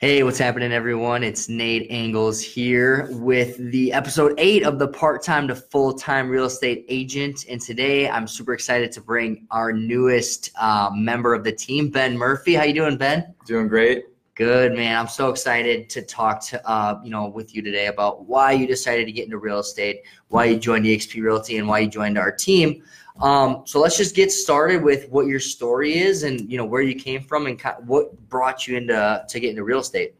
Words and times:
Hey, 0.00 0.22
what's 0.22 0.38
happening, 0.38 0.72
everyone? 0.72 1.22
It's 1.22 1.50
Nate 1.50 1.86
Angles 1.90 2.40
here 2.40 3.06
with 3.10 3.58
the 3.70 3.92
episode 3.92 4.32
eight 4.38 4.64
of 4.64 4.78
the 4.78 4.88
part 4.88 5.22
time 5.22 5.46
to 5.48 5.54
full 5.54 5.92
time 5.92 6.30
real 6.30 6.46
estate 6.46 6.86
agent. 6.88 7.44
And 7.50 7.60
today 7.60 8.08
I'm 8.08 8.26
super 8.26 8.54
excited 8.54 8.92
to 8.92 9.02
bring 9.02 9.46
our 9.50 9.74
newest 9.74 10.52
uh, 10.58 10.88
member 10.94 11.34
of 11.34 11.44
the 11.44 11.52
team, 11.52 11.90
Ben 11.90 12.16
Murphy. 12.16 12.54
How 12.54 12.62
you 12.62 12.72
doing, 12.72 12.96
Ben? 12.96 13.34
Doing 13.44 13.68
great. 13.68 14.06
Good, 14.36 14.72
man. 14.72 14.96
I'm 14.96 15.06
so 15.06 15.28
excited 15.28 15.90
to 15.90 16.00
talk 16.00 16.40
to 16.46 16.66
uh, 16.66 16.98
you 17.04 17.10
know 17.10 17.28
with 17.28 17.54
you 17.54 17.60
today 17.60 17.88
about 17.88 18.24
why 18.24 18.52
you 18.52 18.66
decided 18.66 19.04
to 19.04 19.12
get 19.12 19.26
into 19.26 19.36
real 19.36 19.58
estate, 19.58 20.00
why 20.28 20.46
you 20.46 20.58
joined 20.58 20.86
EXP 20.86 21.22
Realty, 21.22 21.58
and 21.58 21.68
why 21.68 21.80
you 21.80 21.88
joined 21.88 22.16
our 22.16 22.32
team. 22.32 22.82
Um, 23.20 23.62
so 23.66 23.80
let's 23.80 23.96
just 23.96 24.14
get 24.14 24.32
started 24.32 24.82
with 24.82 25.08
what 25.10 25.26
your 25.26 25.40
story 25.40 25.98
is 25.98 26.22
and 26.22 26.50
you 26.50 26.56
know 26.56 26.64
where 26.64 26.82
you 26.82 26.94
came 26.94 27.22
from 27.22 27.46
and 27.46 27.60
what 27.86 28.28
brought 28.28 28.66
you 28.66 28.76
into 28.76 29.24
to 29.28 29.40
get 29.40 29.50
into 29.50 29.64
real 29.64 29.80
estate. 29.80 30.14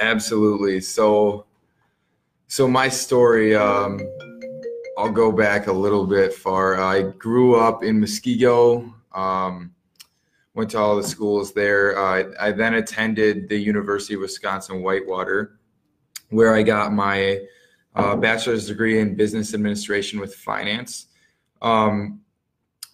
Absolutely. 0.00 0.80
So, 0.80 1.46
so 2.48 2.68
my 2.68 2.88
story, 2.88 3.54
um, 3.54 4.00
I'll 4.98 5.12
go 5.12 5.32
back 5.32 5.66
a 5.66 5.72
little 5.72 6.06
bit 6.06 6.34
far. 6.34 6.80
I 6.80 7.02
grew 7.02 7.56
up 7.56 7.82
in 7.82 8.00
Muskego. 8.00 8.92
Um, 9.12 9.74
went 10.54 10.70
to 10.70 10.78
all 10.78 10.96
the 10.96 11.02
schools 11.02 11.52
there. 11.52 11.98
Uh, 11.98 12.32
I 12.40 12.52
then 12.52 12.74
attended 12.74 13.48
the 13.48 13.56
University 13.58 14.14
of 14.14 14.20
Wisconsin 14.20 14.82
Whitewater, 14.82 15.58
where 16.30 16.54
I 16.54 16.62
got 16.62 16.92
my 16.92 17.40
uh, 17.94 18.16
bachelor's 18.16 18.66
degree 18.66 19.00
in 19.00 19.14
business 19.14 19.54
administration 19.54 20.20
with 20.20 20.34
finance. 20.34 21.06
Um, 21.60 22.20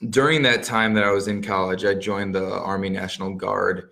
during 0.08 0.42
that 0.42 0.62
time 0.62 0.94
that 0.94 1.04
I 1.04 1.10
was 1.10 1.28
in 1.28 1.42
college, 1.42 1.84
I 1.84 1.94
joined 1.94 2.34
the 2.34 2.52
Army 2.52 2.88
National 2.88 3.34
Guard, 3.34 3.90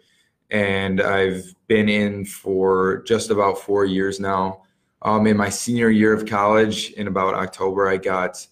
and 0.51 1.01
I've 1.01 1.55
been 1.67 1.89
in 1.89 2.25
for 2.25 3.03
just 3.03 3.31
about 3.31 3.59
four 3.59 3.85
years 3.85 4.19
now. 4.19 4.63
Um, 5.03 5.27
in 5.27 5.37
my 5.37 5.51
senior 5.51 5.91
year 5.91 6.15
of 6.15 6.27
college, 6.27 6.93
in 6.93 7.07
about 7.09 7.35
October, 7.35 7.89
I 7.89 7.99
got 7.99 8.45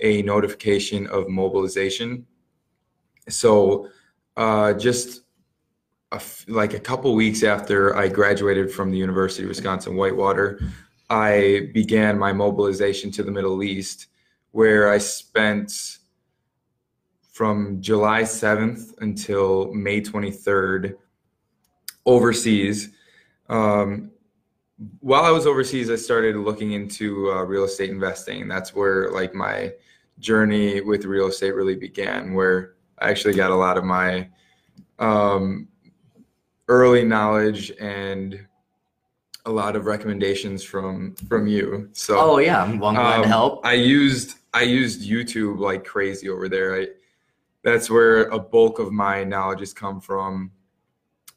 a 0.00 0.22
notification 0.22 1.06
of 1.08 1.28
mobilization. 1.28 2.26
So, 3.28 3.88
uh, 4.36 4.72
just 4.72 5.22
a 6.12 6.16
f- 6.16 6.44
like 6.48 6.72
a 6.72 6.80
couple 6.80 7.14
weeks 7.14 7.42
after 7.42 7.94
I 7.94 8.08
graduated 8.08 8.72
from 8.72 8.90
the 8.90 8.98
University 8.98 9.44
of 9.44 9.50
Wisconsin 9.50 9.94
Whitewater, 9.96 10.60
I 11.10 11.70
began 11.74 12.18
my 12.18 12.32
mobilization 12.32 13.10
to 13.12 13.22
the 13.22 13.30
Middle 13.30 13.62
East, 13.62 14.08
where 14.50 14.90
I 14.90 14.98
spent 14.98 15.98
from 17.42 17.82
July 17.82 18.22
7th 18.22 18.94
until 19.00 19.74
May 19.74 20.00
23rd 20.00 20.94
overseas. 22.06 22.90
Um, 23.48 24.12
while 25.00 25.24
I 25.24 25.32
was 25.32 25.44
overseas, 25.44 25.90
I 25.90 25.96
started 25.96 26.36
looking 26.36 26.70
into 26.70 27.32
uh, 27.32 27.42
real 27.42 27.64
estate 27.64 27.90
investing. 27.90 28.46
That's 28.46 28.76
where 28.76 29.10
like 29.10 29.34
my 29.34 29.72
journey 30.20 30.82
with 30.82 31.04
real 31.04 31.26
estate 31.26 31.56
really 31.56 31.74
began, 31.74 32.32
where 32.32 32.74
I 33.00 33.10
actually 33.10 33.34
got 33.34 33.50
a 33.50 33.56
lot 33.56 33.76
of 33.76 33.82
my 33.82 34.28
um, 35.00 35.66
early 36.68 37.04
knowledge 37.04 37.72
and 37.80 38.38
a 39.46 39.50
lot 39.50 39.74
of 39.74 39.86
recommendations 39.86 40.62
from 40.62 41.16
from 41.26 41.48
you. 41.48 41.88
So 41.92 42.20
oh 42.20 42.38
yeah, 42.38 42.62
I'm 42.62 42.78
glad 42.78 43.16
um, 43.16 43.22
to 43.22 43.28
help. 43.28 43.66
I 43.66 43.72
used 43.72 44.36
I 44.54 44.62
used 44.62 45.02
YouTube 45.02 45.58
like 45.58 45.84
crazy 45.84 46.28
over 46.28 46.48
there. 46.48 46.76
I 46.76 46.86
that's 47.62 47.88
where 47.88 48.24
a 48.24 48.38
bulk 48.38 48.78
of 48.78 48.92
my 48.92 49.24
knowledge 49.24 49.60
has 49.60 49.72
come 49.72 50.00
from. 50.00 50.50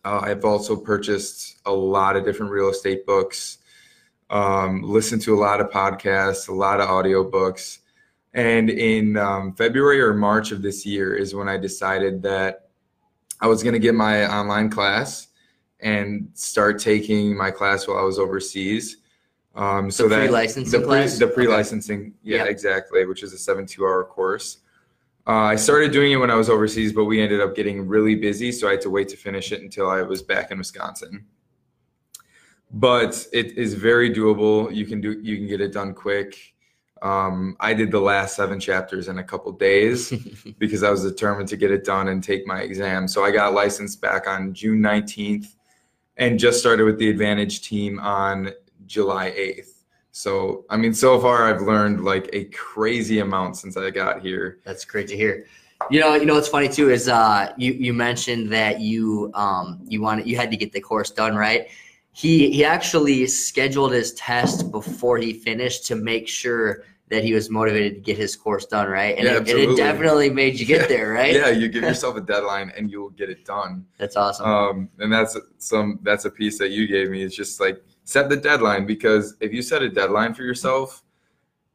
Uh, 0.03 0.19
I've 0.23 0.45
also 0.45 0.75
purchased 0.75 1.57
a 1.65 1.71
lot 1.71 2.15
of 2.15 2.25
different 2.25 2.51
real 2.51 2.69
estate 2.69 3.05
books, 3.05 3.59
um, 4.29 4.83
listened 4.83 5.21
to 5.23 5.35
a 5.35 5.39
lot 5.39 5.61
of 5.61 5.69
podcasts, 5.69 6.47
a 6.47 6.53
lot 6.53 6.79
of 6.79 6.89
audiobooks. 6.89 7.79
And 8.33 8.69
in 8.69 9.17
um, 9.17 9.53
February 9.53 10.01
or 10.01 10.13
March 10.13 10.51
of 10.51 10.61
this 10.61 10.85
year 10.85 11.15
is 11.15 11.33
when 11.33 11.47
I 11.47 11.57
decided 11.57 12.21
that 12.23 12.69
I 13.39 13.47
was 13.47 13.63
going 13.63 13.73
to 13.73 13.79
get 13.79 13.95
my 13.95 14.27
online 14.27 14.69
class 14.69 15.27
and 15.79 16.29
start 16.33 16.79
taking 16.79 17.35
my 17.35 17.51
class 17.51 17.87
while 17.87 17.97
I 17.97 18.03
was 18.03 18.19
overseas. 18.19 18.97
Um, 19.55 19.89
so 19.89 20.07
the 20.07 20.17
pre-licensing 20.17 20.71
the 20.71 20.85
pre, 20.85 20.97
class? 20.97 21.17
The 21.17 21.27
pre-licensing, 21.27 21.99
okay. 21.99 22.13
yeah, 22.23 22.37
yep. 22.37 22.47
exactly, 22.47 23.05
which 23.05 23.23
is 23.23 23.33
a 23.33 23.37
72-hour 23.37 24.05
course. 24.05 24.57
Uh, 25.27 25.31
I 25.31 25.55
started 25.55 25.91
doing 25.91 26.11
it 26.11 26.17
when 26.17 26.29
I 26.29 26.35
was 26.35 26.49
overseas, 26.49 26.93
but 26.93 27.05
we 27.05 27.19
ended 27.19 27.41
up 27.41 27.55
getting 27.55 27.87
really 27.87 28.15
busy, 28.15 28.51
so 28.51 28.67
I 28.67 28.71
had 28.71 28.81
to 28.81 28.91
wait 28.91 29.09
to 29.09 29.17
finish 29.17 29.51
it 29.51 29.61
until 29.61 29.89
I 29.89 30.03
was 30.03 30.21
back 30.21 30.51
in 30.51 30.59
Wisconsin. 30.59 31.25
But 32.71 33.25
it 33.33 33.57
is 33.57 33.73
very 33.73 34.13
doable. 34.13 34.73
You 34.73 34.85
can 34.85 35.01
do 35.01 35.19
you 35.21 35.37
can 35.37 35.47
get 35.47 35.61
it 35.61 35.73
done 35.73 35.93
quick. 35.93 36.53
Um, 37.01 37.55
I 37.59 37.73
did 37.73 37.91
the 37.91 37.99
last 37.99 38.35
seven 38.35 38.59
chapters 38.59 39.07
in 39.07 39.19
a 39.19 39.23
couple 39.23 39.51
days 39.51 40.11
because 40.57 40.83
I 40.83 40.89
was 40.89 41.03
determined 41.03 41.49
to 41.49 41.57
get 41.57 41.71
it 41.71 41.83
done 41.83 42.07
and 42.07 42.23
take 42.23 42.47
my 42.47 42.61
exam. 42.61 43.07
So 43.07 43.23
I 43.23 43.31
got 43.31 43.53
licensed 43.53 44.01
back 44.01 44.27
on 44.27 44.53
June 44.53 44.79
19th 44.79 45.55
and 46.17 46.39
just 46.39 46.59
started 46.59 46.85
with 46.85 46.97
the 46.97 47.09
Advantage 47.09 47.61
team 47.61 47.99
on 47.99 48.51
July 48.85 49.31
8th. 49.31 49.74
So, 50.15 50.63
I 50.69 50.77
mean, 50.77 50.93
so 50.93 51.19
far 51.19 51.53
I've 51.53 51.61
learned 51.61 52.05
like 52.05 52.29
a 52.31 52.45
crazy 52.45 53.19
amount 53.19 53.57
since 53.57 53.75
I 53.75 53.89
got 53.89 54.21
here. 54.21 54.59
That's 54.63 54.85
great 54.85 55.09
to 55.09 55.17
hear. 55.17 55.45
You 55.91 55.99
know, 55.99 56.15
you 56.15 56.25
know 56.25 56.35
what's 56.35 56.47
funny 56.47 56.69
too 56.69 56.89
is 56.89 57.09
uh, 57.09 57.51
you 57.57 57.73
you 57.73 57.93
mentioned 57.93 58.49
that 58.53 58.79
you 58.79 59.29
um, 59.33 59.81
you 59.89 60.01
wanted 60.01 60.25
you 60.25 60.37
had 60.37 60.51
to 60.51 60.57
get 60.57 60.71
the 60.71 60.79
course 60.79 61.11
done 61.11 61.35
right. 61.35 61.67
He 62.13 62.49
he 62.49 62.63
actually 62.63 63.27
scheduled 63.27 63.91
his 63.91 64.13
test 64.13 64.71
before 64.71 65.17
he 65.17 65.33
finished 65.33 65.85
to 65.87 65.95
make 65.95 66.29
sure 66.29 66.85
that 67.09 67.21
he 67.21 67.33
was 67.33 67.49
motivated 67.49 67.95
to 67.95 67.99
get 67.99 68.17
his 68.17 68.37
course 68.37 68.65
done 68.65 68.87
right, 68.87 69.17
and, 69.17 69.25
yeah, 69.25 69.33
it, 69.33 69.49
and 69.49 69.73
it, 69.73 69.75
definitely 69.75 70.29
made 70.29 70.57
you 70.57 70.65
get 70.65 70.83
yeah. 70.83 70.87
there 70.87 71.11
right. 71.11 71.35
Yeah, 71.35 71.49
you 71.49 71.67
give 71.67 71.83
yourself 71.91 72.15
a 72.15 72.21
deadline 72.21 72.71
and 72.77 72.89
you'll 72.89 73.09
get 73.09 73.29
it 73.29 73.43
done. 73.43 73.85
That's 73.97 74.15
awesome. 74.15 74.45
Um, 74.45 74.89
and 74.99 75.11
that's 75.11 75.37
some 75.57 75.99
that's 76.03 76.23
a 76.23 76.31
piece 76.31 76.57
that 76.59 76.69
you 76.69 76.87
gave 76.87 77.09
me. 77.09 77.21
It's 77.21 77.35
just 77.35 77.59
like 77.59 77.83
set 78.05 78.29
the 78.29 78.37
deadline 78.37 78.85
because 78.85 79.35
if 79.41 79.51
you 79.51 79.61
set 79.61 79.81
a 79.81 79.89
deadline 79.89 80.33
for 80.33 80.43
yourself, 80.43 81.03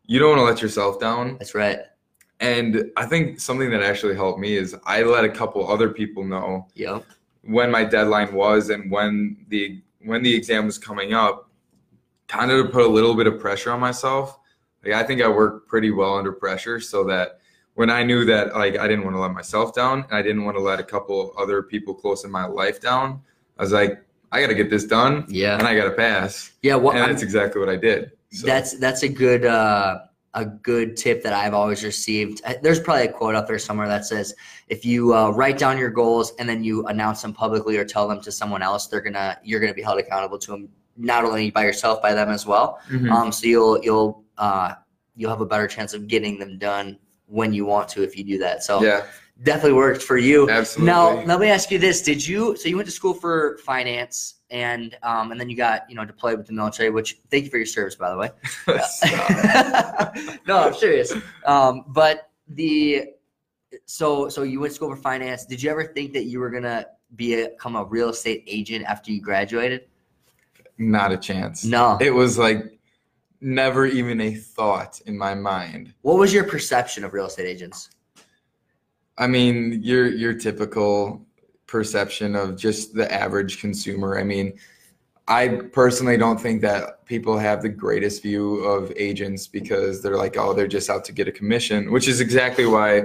you 0.07 0.19
don't 0.19 0.31
want 0.31 0.41
to 0.41 0.45
let 0.45 0.63
yourself 0.63 0.99
down. 0.99 1.37
That's 1.39 1.55
right. 1.55 1.81
And 2.41 2.91
I 2.97 3.05
think 3.05 3.39
something 3.39 3.71
that 3.71 3.83
actually 3.83 4.15
helped 4.15 4.41
me 4.41 4.57
is 4.57 4.75
I 4.87 5.03
let 5.03 5.25
a 5.25 5.29
couple 5.29 5.69
other 5.69 5.91
people 5.91 6.25
know 6.25 6.67
yep. 6.75 7.05
when 7.43 7.71
my 7.71 7.85
deadline 7.85 8.33
was 8.33 8.71
and 8.71 8.91
when 8.91 9.45
the 9.49 9.83
when 10.03 10.23
the 10.23 10.35
exam 10.35 10.65
was 10.65 10.79
coming 10.79 11.13
up, 11.13 11.51
kind 12.27 12.51
of 12.51 12.65
to 12.65 12.73
put 12.73 12.87
a 12.87 12.89
little 12.89 13.15
bit 13.15 13.27
of 13.27 13.39
pressure 13.39 13.71
on 13.71 13.81
myself. 13.81 14.39
Like 14.83 14.95
I 14.95 15.03
think 15.03 15.21
I 15.21 15.29
worked 15.29 15.69
pretty 15.69 15.91
well 15.91 16.17
under 16.17 16.33
pressure 16.33 16.81
so 16.81 17.05
that 17.05 17.41
when 17.75 17.91
I 17.91 18.03
knew 18.03 18.25
that 18.25 18.55
like 18.55 18.79
I 18.79 18.89
didn't 18.89 19.05
want 19.05 19.17
to 19.17 19.21
let 19.21 19.33
myself 19.33 19.75
down 19.75 20.05
and 20.05 20.13
I 20.13 20.23
didn't 20.23 20.45
want 20.45 20.57
to 20.57 20.63
let 20.63 20.81
a 20.81 20.85
couple 20.85 21.35
other 21.37 21.63
people 21.63 21.93
close 21.93 22.25
in 22.25 22.31
my 22.31 22.47
life 22.47 22.81
down, 22.81 23.21
I 23.59 23.63
was 23.63 23.73
like, 23.73 24.03
I 24.33 24.41
got 24.41 24.49
to 24.49 24.55
get 24.55 24.71
this 24.71 24.85
done. 24.85 25.25
Yeah. 25.29 25.59
And 25.59 25.67
I 25.67 25.75
got 25.77 25.85
to 25.85 25.93
pass. 25.93 26.53
Yeah. 26.63 26.77
Well, 26.77 26.93
and 26.93 27.01
that's 27.01 27.23
I'm, 27.23 27.27
exactly 27.27 27.61
what 27.61 27.69
I 27.69 27.77
did. 27.77 28.13
So. 28.33 28.47
That's 28.47 28.79
that's 28.79 29.03
a 29.03 29.09
good 29.09 29.45
uh, 29.45 30.01
a 30.35 30.45
good 30.45 30.97
tip 30.97 31.23
that 31.25 31.33
I've 31.33 31.55
always 31.55 31.83
received. 31.83 32.43
There's 32.63 32.79
probably 32.79 33.07
a 33.07 33.13
quote 33.13 33.35
up 33.35 33.49
there 33.49 33.59
somewhere 33.59 33.89
that 33.89 34.07
says 34.07 34.35
if 34.69 34.85
you 34.85 35.15
uh, 35.15 35.31
write 35.31 35.59
down 35.59 35.79
your 35.79 35.91
goals 35.91 36.33
and 36.39 36.49
then 36.49 36.63
you 36.63 36.87
announce 36.87 37.23
them 37.23 37.33
publicly 37.33 37.77
or 37.77 37.85
tell 37.85 38.07
them 38.07 38.21
to 38.23 38.31
someone 38.31 38.63
else, 38.63 38.87
they're 38.87 39.01
gonna 39.01 39.39
you're 39.43 39.59
gonna 39.59 39.75
be 39.75 39.83
held 39.83 39.99
accountable 39.99 40.39
to 40.39 40.53
them 40.53 40.69
not 40.97 41.25
only 41.25 41.51
by 41.51 41.65
yourself 41.65 42.01
by 42.01 42.15
them 42.15 42.31
as 42.31 42.47
well. 42.47 42.79
Mm-hmm. 42.89 43.11
Um, 43.11 43.33
so 43.33 43.47
you'll 43.47 43.83
you'll 43.83 44.25
uh, 44.39 44.75
you'll 45.17 45.31
have 45.31 45.41
a 45.41 45.47
better 45.47 45.67
chance 45.67 45.93
of 45.93 46.07
getting 46.07 46.39
them 46.39 46.57
done 46.57 46.99
when 47.27 47.53
you 47.53 47.65
want 47.65 47.89
to 47.89 48.03
if 48.05 48.17
you 48.17 48.23
do 48.23 48.39
that. 48.39 48.63
So 48.63 48.81
yeah 48.81 49.07
definitely 49.43 49.73
worked 49.73 50.03
for 50.03 50.17
you. 50.17 50.49
Absolutely. 50.49 50.93
Now, 50.93 51.25
let 51.25 51.41
me 51.41 51.49
ask 51.49 51.71
you 51.71 51.79
this: 51.79 52.03
Did 52.03 52.27
you? 52.27 52.57
So 52.57 52.69
you 52.69 52.77
went 52.77 52.87
to 52.87 52.93
school 52.93 53.15
for 53.15 53.59
finance, 53.59 54.37
and 54.51 54.97
um, 55.03 55.33
and 55.33 55.41
then 55.41 55.49
you 55.49 55.57
got 55.57 55.89
you 55.89 55.97
know 55.97 56.05
deployed 56.05 56.39
with 56.39 56.47
the 56.47 56.53
military. 56.53 56.91
Which 56.91 57.19
thank 57.31 57.45
you 57.45 57.51
for 57.51 57.57
your 57.57 57.67
service, 57.67 57.95
by 57.95 58.11
the 58.11 58.17
way. 58.17 58.31
no, 60.47 60.59
I'm 60.59 60.75
serious. 60.75 61.13
Um, 61.47 61.85
but 61.89 62.31
the 62.49 63.11
so 63.87 64.29
so 64.29 64.43
you 64.43 64.61
went 64.61 64.73
to 64.73 64.77
school 64.77 64.91
for 64.91 64.97
finance. 64.97 65.47
Did 65.47 65.63
you 65.63 65.71
ever 65.71 65.85
think 65.85 66.13
that 66.13 66.25
you 66.25 66.41
were 66.41 66.51
gonna 66.51 66.87
be 67.17 67.35
a, 67.35 67.49
become 67.51 67.77
a 67.77 67.85
real 67.85 68.11
estate 68.11 68.45
agent 68.47 68.85
after 68.85 69.13
you 69.13 69.21
graduated? 69.21 69.87
Not 70.79 71.13
a 71.13 71.17
chance. 71.17 71.65
No. 71.65 71.99
It 72.01 72.11
was 72.11 72.39
like 72.39 72.79
never 73.43 73.87
even 73.87 74.21
a 74.21 74.35
thought 74.35 75.01
in 75.07 75.17
my 75.17 75.35
mind. 75.35 75.95
What 76.03 76.19
was 76.19 76.33
your 76.33 76.45
perception 76.45 77.05
of 77.05 77.13
real 77.13 77.27
estate 77.27 77.47
agents? 77.47 77.91
I 79.21 79.27
mean, 79.27 79.81
your 79.83 80.09
your 80.09 80.35
typical 80.35 81.25
perception 81.67 82.35
of 82.35 82.57
just 82.57 82.95
the 82.95 83.13
average 83.13 83.61
consumer. 83.61 84.19
I 84.19 84.25
mean, 84.25 84.59
I 85.29 85.61
personally 85.73 86.17
don't 86.17 86.41
think 86.41 86.63
that 86.63 87.05
people 87.05 87.39
have 87.39 87.63
the 87.63 87.69
greatest 87.69 88.23
view 88.23 88.65
of 88.65 88.93
agents 88.97 89.47
because 89.47 90.03
they're 90.03 90.17
like, 90.17 90.37
oh, 90.37 90.55
they're 90.55 90.67
just 90.67 90.91
out 90.91 91.05
to 91.05 91.13
get 91.13 91.29
a 91.29 91.33
commission, 91.33 91.93
which 91.93 92.09
is 92.09 92.21
exactly 92.21 92.67
why 92.67 93.05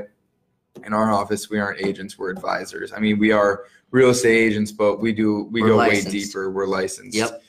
in 0.86 0.94
our 0.94 1.12
office 1.12 1.50
we 1.50 1.60
aren't 1.60 1.86
agents, 1.86 2.18
we're 2.18 2.32
advisors. 2.32 2.92
I 2.94 3.00
mean, 3.00 3.20
we 3.20 3.32
are 3.32 3.66
real 3.92 4.10
estate 4.10 4.38
agents, 4.38 4.72
but 4.72 5.00
we 5.00 5.12
do 5.14 5.50
we 5.52 5.62
We're 5.62 5.70
go 5.70 5.76
licensed. 5.78 6.08
way 6.08 6.12
deeper. 6.14 6.50
We're 6.50 6.66
licensed. 6.68 7.16
Yep. 7.18 7.42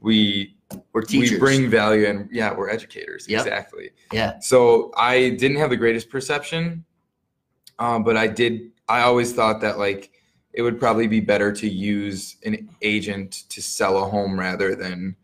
We 0.00 0.56
We're 0.92 1.02
teachers. 1.02 1.32
we 1.32 1.38
bring 1.38 1.70
value 1.70 2.06
and 2.06 2.28
yeah, 2.32 2.52
we're 2.54 2.70
educators. 2.70 3.28
Yep. 3.28 3.40
Exactly. 3.46 3.90
Yeah. 4.12 4.38
So 4.40 4.92
I 4.96 5.30
didn't 5.30 5.58
have 5.58 5.70
the 5.70 5.76
greatest 5.76 6.10
perception, 6.10 6.84
um, 7.78 8.04
but 8.04 8.16
I 8.16 8.26
did. 8.26 8.70
I 8.88 9.00
always 9.02 9.32
thought 9.32 9.60
that 9.62 9.78
like 9.78 10.10
it 10.52 10.62
would 10.62 10.78
probably 10.78 11.06
be 11.06 11.20
better 11.20 11.52
to 11.52 11.68
use 11.68 12.36
an 12.44 12.68
agent 12.82 13.44
to 13.48 13.60
sell 13.62 14.02
a 14.04 14.08
home 14.08 14.38
rather 14.38 14.74
than 14.76 15.16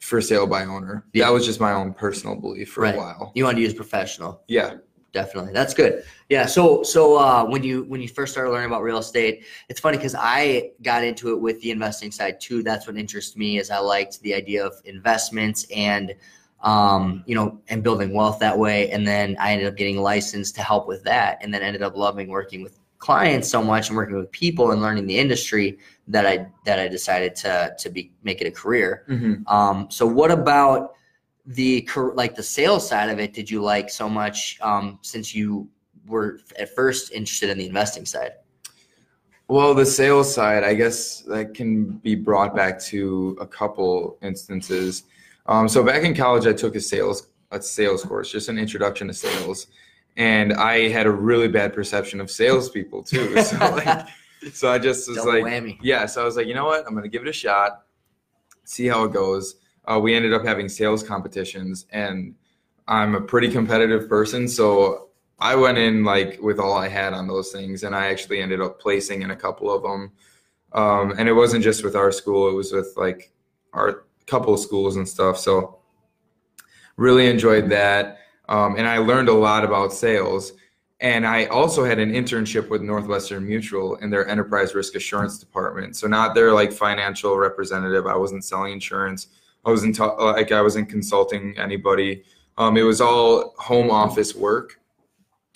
for 0.00 0.20
sale 0.20 0.46
by 0.46 0.64
owner. 0.64 1.04
Yeah. 1.12 1.26
That 1.26 1.32
was 1.32 1.44
just 1.44 1.60
my 1.60 1.72
own 1.72 1.92
personal 1.92 2.36
belief 2.36 2.70
for 2.72 2.82
Right. 2.82 2.94
a 2.94 2.98
while. 2.98 3.32
You 3.34 3.44
want 3.44 3.56
to 3.56 3.62
use 3.62 3.74
professional. 3.74 4.42
Yeah. 4.48 4.76
definitely 5.12 5.52
that's 5.54 5.72
good 5.72 6.04
yeah 6.28 6.44
so 6.44 6.82
so 6.82 7.16
uh, 7.16 7.42
when 7.44 7.62
you 7.64 7.84
when 7.84 7.98
you 8.00 8.06
first 8.08 8.30
started 8.30 8.50
learning 8.50 8.66
about 8.68 8.82
real 8.82 8.98
estate 8.98 9.42
it's 9.70 9.80
funny 9.80 9.96
because 9.96 10.14
i 10.18 10.70
got 10.82 11.02
into 11.02 11.30
it 11.32 11.40
with 11.40 11.58
the 11.62 11.70
investing 11.70 12.12
side 12.12 12.38
too 12.38 12.62
that's 12.62 12.86
what 12.86 12.94
interests 12.94 13.34
me 13.34 13.58
is 13.58 13.70
i 13.70 13.78
liked 13.78 14.20
the 14.20 14.34
idea 14.34 14.62
of 14.64 14.74
investments 14.84 15.66
and 15.74 16.14
um, 16.62 17.22
you 17.26 17.34
know 17.34 17.60
and 17.68 17.82
building 17.82 18.12
wealth 18.12 18.38
that 18.40 18.56
way 18.58 18.90
and 18.90 19.06
then 19.06 19.36
i 19.38 19.52
ended 19.52 19.68
up 19.68 19.76
getting 19.76 19.96
licensed 19.98 20.54
to 20.56 20.62
help 20.62 20.88
with 20.88 21.02
that 21.04 21.38
and 21.40 21.52
then 21.54 21.62
ended 21.62 21.82
up 21.82 21.96
loving 21.96 22.28
working 22.28 22.62
with 22.62 22.78
clients 22.98 23.48
so 23.48 23.62
much 23.62 23.88
and 23.88 23.96
working 23.96 24.16
with 24.16 24.30
people 24.32 24.72
and 24.72 24.82
learning 24.82 25.06
the 25.06 25.16
industry 25.16 25.78
that 26.08 26.26
i 26.26 26.46
that 26.64 26.80
i 26.80 26.88
decided 26.88 27.36
to 27.36 27.72
to 27.78 27.88
be 27.88 28.10
make 28.24 28.40
it 28.40 28.46
a 28.46 28.50
career 28.50 29.04
Mhm. 29.08 29.48
um, 29.48 29.86
so 29.88 30.04
what 30.06 30.30
about 30.32 30.94
the 31.48 31.88
like 32.14 32.34
the 32.34 32.42
sales 32.42 32.86
side 32.86 33.08
of 33.08 33.18
it? 33.18 33.32
Did 33.32 33.50
you 33.50 33.62
like 33.62 33.88
so 33.88 34.06
much 34.08 34.58
um, 34.60 34.98
since 35.00 35.34
you 35.34 35.66
were 36.06 36.40
at 36.58 36.74
first 36.74 37.10
interested 37.12 37.48
in 37.48 37.56
the 37.56 37.66
investing 37.66 38.04
side? 38.04 38.32
Well, 39.48 39.74
the 39.74 39.86
sales 39.86 40.32
side, 40.32 40.62
I 40.62 40.74
guess 40.74 41.22
that 41.22 41.54
can 41.54 41.84
be 41.84 42.14
brought 42.14 42.54
back 42.54 42.78
to 42.82 43.38
a 43.40 43.46
couple 43.46 44.18
instances. 44.20 45.04
Um, 45.48 45.66
so 45.68 45.82
back 45.82 46.04
in 46.04 46.14
college, 46.14 46.46
I 46.46 46.52
took 46.52 46.76
a 46.76 46.80
sales 46.80 47.28
a 47.50 47.60
sales 47.62 48.04
course, 48.04 48.30
just 48.30 48.50
an 48.50 48.58
introduction 48.58 49.08
to 49.08 49.14
sales, 49.14 49.68
and 50.18 50.52
I 50.52 50.88
had 50.88 51.06
a 51.06 51.10
really 51.10 51.48
bad 51.48 51.72
perception 51.72 52.20
of 52.20 52.30
salespeople 52.30 53.02
too. 53.02 53.34
So 53.42 53.56
like, 53.56 54.06
so 54.52 54.70
I 54.70 54.78
just 54.78 55.08
was 55.08 55.16
Double 55.16 55.32
like, 55.32 55.44
whammy. 55.44 55.78
yeah. 55.82 56.06
So 56.06 56.22
I 56.22 56.24
was 56.24 56.36
like, 56.36 56.46
you 56.46 56.54
know 56.54 56.66
what? 56.66 56.86
I'm 56.86 56.94
gonna 56.94 57.08
give 57.08 57.22
it 57.22 57.28
a 57.28 57.32
shot, 57.32 57.84
see 58.64 58.86
how 58.86 59.04
it 59.04 59.12
goes. 59.12 59.56
Uh, 59.86 59.98
we 59.98 60.14
ended 60.14 60.34
up 60.34 60.44
having 60.44 60.68
sales 60.68 61.02
competitions, 61.02 61.86
and 61.90 62.34
I'm 62.86 63.14
a 63.14 63.20
pretty 63.20 63.48
competitive 63.50 64.08
person, 64.08 64.46
so 64.46 65.08
I 65.38 65.54
went 65.54 65.78
in 65.78 66.04
like 66.04 66.38
with 66.42 66.58
all 66.58 66.74
I 66.74 66.88
had 66.88 67.14
on 67.14 67.26
those 67.26 67.50
things, 67.50 67.82
and 67.84 67.94
I 67.96 68.08
actually 68.08 68.40
ended 68.42 68.60
up 68.60 68.78
placing 68.80 69.22
in 69.22 69.30
a 69.30 69.36
couple 69.36 69.72
of 69.72 69.82
them. 69.82 70.12
Um, 70.72 71.14
and 71.16 71.26
it 71.28 71.32
wasn't 71.32 71.64
just 71.64 71.82
with 71.82 71.96
our 71.96 72.12
school; 72.12 72.50
it 72.50 72.54
was 72.54 72.72
with 72.72 72.92
like 72.96 73.32
our 73.72 74.04
couple 74.28 74.54
of 74.54 74.60
schools 74.60 74.96
and 74.96 75.08
stuff. 75.08 75.38
So 75.38 75.78
really 76.96 77.28
enjoyed 77.28 77.68
that, 77.70 78.18
um, 78.48 78.76
and 78.76 78.86
I 78.86 78.98
learned 78.98 79.28
a 79.28 79.34
lot 79.34 79.64
about 79.64 79.92
sales. 79.92 80.52
And 81.00 81.24
I 81.24 81.46
also 81.46 81.84
had 81.84 82.00
an 82.00 82.12
internship 82.12 82.68
with 82.70 82.82
Northwestern 82.82 83.46
Mutual 83.46 83.94
in 83.96 84.10
their 84.10 84.26
enterprise 84.26 84.74
risk 84.74 84.96
assurance 84.96 85.38
department. 85.38 85.94
So 85.94 86.08
not 86.08 86.34
their 86.34 86.52
like 86.52 86.72
financial 86.72 87.36
representative. 87.36 88.06
I 88.06 88.16
wasn't 88.16 88.44
selling 88.44 88.72
insurance. 88.72 89.28
I 89.64 89.70
wasn't 89.70 89.98
like 89.98 90.50
I 90.50 90.60
wasn't 90.60 90.88
consulting 90.88 91.56
anybody. 91.56 92.24
Um, 92.56 92.76
it 92.76 92.82
was 92.82 93.00
all 93.00 93.54
home 93.58 93.90
office 93.90 94.34
work 94.34 94.80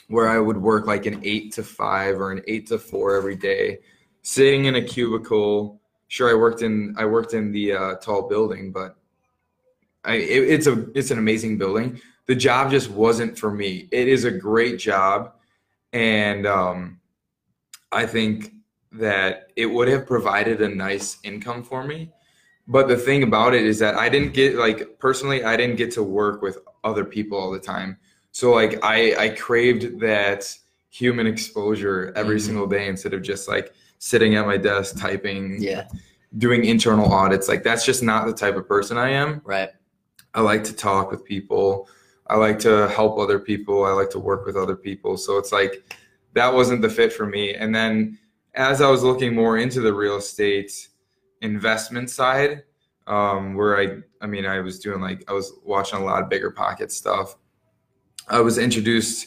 where 0.06 0.28
I 0.28 0.38
would 0.38 0.58
work 0.58 0.86
like 0.86 1.06
an 1.06 1.20
eight 1.24 1.52
to 1.54 1.64
five 1.64 2.20
or 2.20 2.30
an 2.30 2.42
eight 2.46 2.68
to 2.68 2.78
four 2.78 3.16
every 3.16 3.34
day, 3.34 3.78
sitting 4.22 4.66
in 4.66 4.76
a 4.76 4.82
cubicle. 4.82 5.80
Sure, 6.12 6.28
I 6.28 6.34
worked 6.34 6.60
in 6.60 6.94
I 6.98 7.06
worked 7.06 7.32
in 7.32 7.52
the 7.52 7.72
uh, 7.72 7.94
tall 7.94 8.28
building, 8.28 8.70
but 8.70 8.96
I, 10.04 10.16
it, 10.16 10.42
it's 10.50 10.66
a 10.66 10.86
it's 10.94 11.10
an 11.10 11.16
amazing 11.16 11.56
building. 11.56 11.98
The 12.26 12.34
job 12.34 12.70
just 12.70 12.90
wasn't 12.90 13.38
for 13.38 13.50
me. 13.50 13.88
It 13.90 14.08
is 14.08 14.24
a 14.26 14.30
great 14.30 14.78
job, 14.78 15.32
and 15.94 16.46
um, 16.46 17.00
I 17.90 18.04
think 18.04 18.52
that 18.92 19.52
it 19.56 19.64
would 19.64 19.88
have 19.88 20.06
provided 20.06 20.60
a 20.60 20.68
nice 20.68 21.16
income 21.22 21.62
for 21.62 21.82
me. 21.82 22.12
But 22.68 22.88
the 22.88 22.96
thing 22.98 23.22
about 23.22 23.54
it 23.54 23.64
is 23.64 23.78
that 23.78 23.94
I 23.94 24.10
didn't 24.10 24.34
get 24.34 24.56
like 24.56 24.98
personally, 24.98 25.44
I 25.44 25.56
didn't 25.56 25.76
get 25.76 25.92
to 25.92 26.02
work 26.02 26.42
with 26.42 26.58
other 26.84 27.06
people 27.06 27.38
all 27.38 27.50
the 27.50 27.58
time. 27.58 27.96
So 28.32 28.52
like 28.52 28.78
I 28.84 29.16
I 29.16 29.28
craved 29.30 29.98
that 30.00 30.54
human 30.90 31.26
exposure 31.26 32.12
every 32.14 32.36
Mhm. 32.36 32.46
single 32.48 32.66
day 32.66 32.86
instead 32.86 33.14
of 33.14 33.22
just 33.22 33.48
like 33.48 33.72
sitting 34.02 34.34
at 34.34 34.44
my 34.44 34.56
desk 34.56 34.98
typing, 34.98 35.62
Yeah, 35.62 35.86
doing 36.38 36.64
internal 36.64 37.12
audits. 37.12 37.48
Like 37.48 37.62
that's 37.62 37.86
just 37.86 38.02
not 38.02 38.26
the 38.26 38.32
type 38.32 38.56
of 38.56 38.66
person 38.66 38.98
I 38.98 39.10
am. 39.10 39.40
right. 39.44 39.70
I 40.34 40.40
like 40.40 40.64
to 40.64 40.72
talk 40.72 41.12
with 41.12 41.24
people. 41.24 41.88
I 42.26 42.34
like 42.36 42.58
to 42.60 42.88
help 42.88 43.16
other 43.18 43.38
people. 43.38 43.84
I 43.84 43.90
like 43.90 44.10
to 44.10 44.18
work 44.18 44.44
with 44.44 44.56
other 44.56 44.74
people. 44.74 45.16
So 45.16 45.36
it's 45.38 45.52
like 45.52 45.84
that 46.32 46.52
wasn't 46.52 46.82
the 46.82 46.88
fit 46.88 47.12
for 47.12 47.26
me. 47.26 47.54
And 47.54 47.72
then 47.72 48.18
as 48.54 48.80
I 48.80 48.90
was 48.90 49.04
looking 49.04 49.36
more 49.36 49.58
into 49.58 49.80
the 49.80 49.94
real 49.94 50.16
estate 50.16 50.88
investment 51.42 52.10
side, 52.10 52.64
um, 53.06 53.54
where 53.54 53.78
I, 53.78 53.98
I 54.20 54.26
mean, 54.26 54.46
I 54.46 54.58
was 54.60 54.80
doing 54.80 55.00
like, 55.00 55.22
I 55.28 55.32
was 55.32 55.52
watching 55.64 56.00
a 56.00 56.04
lot 56.04 56.22
of 56.22 56.28
bigger 56.28 56.50
pocket 56.50 56.90
stuff. 56.90 57.36
I 58.28 58.40
was 58.40 58.58
introduced, 58.58 59.26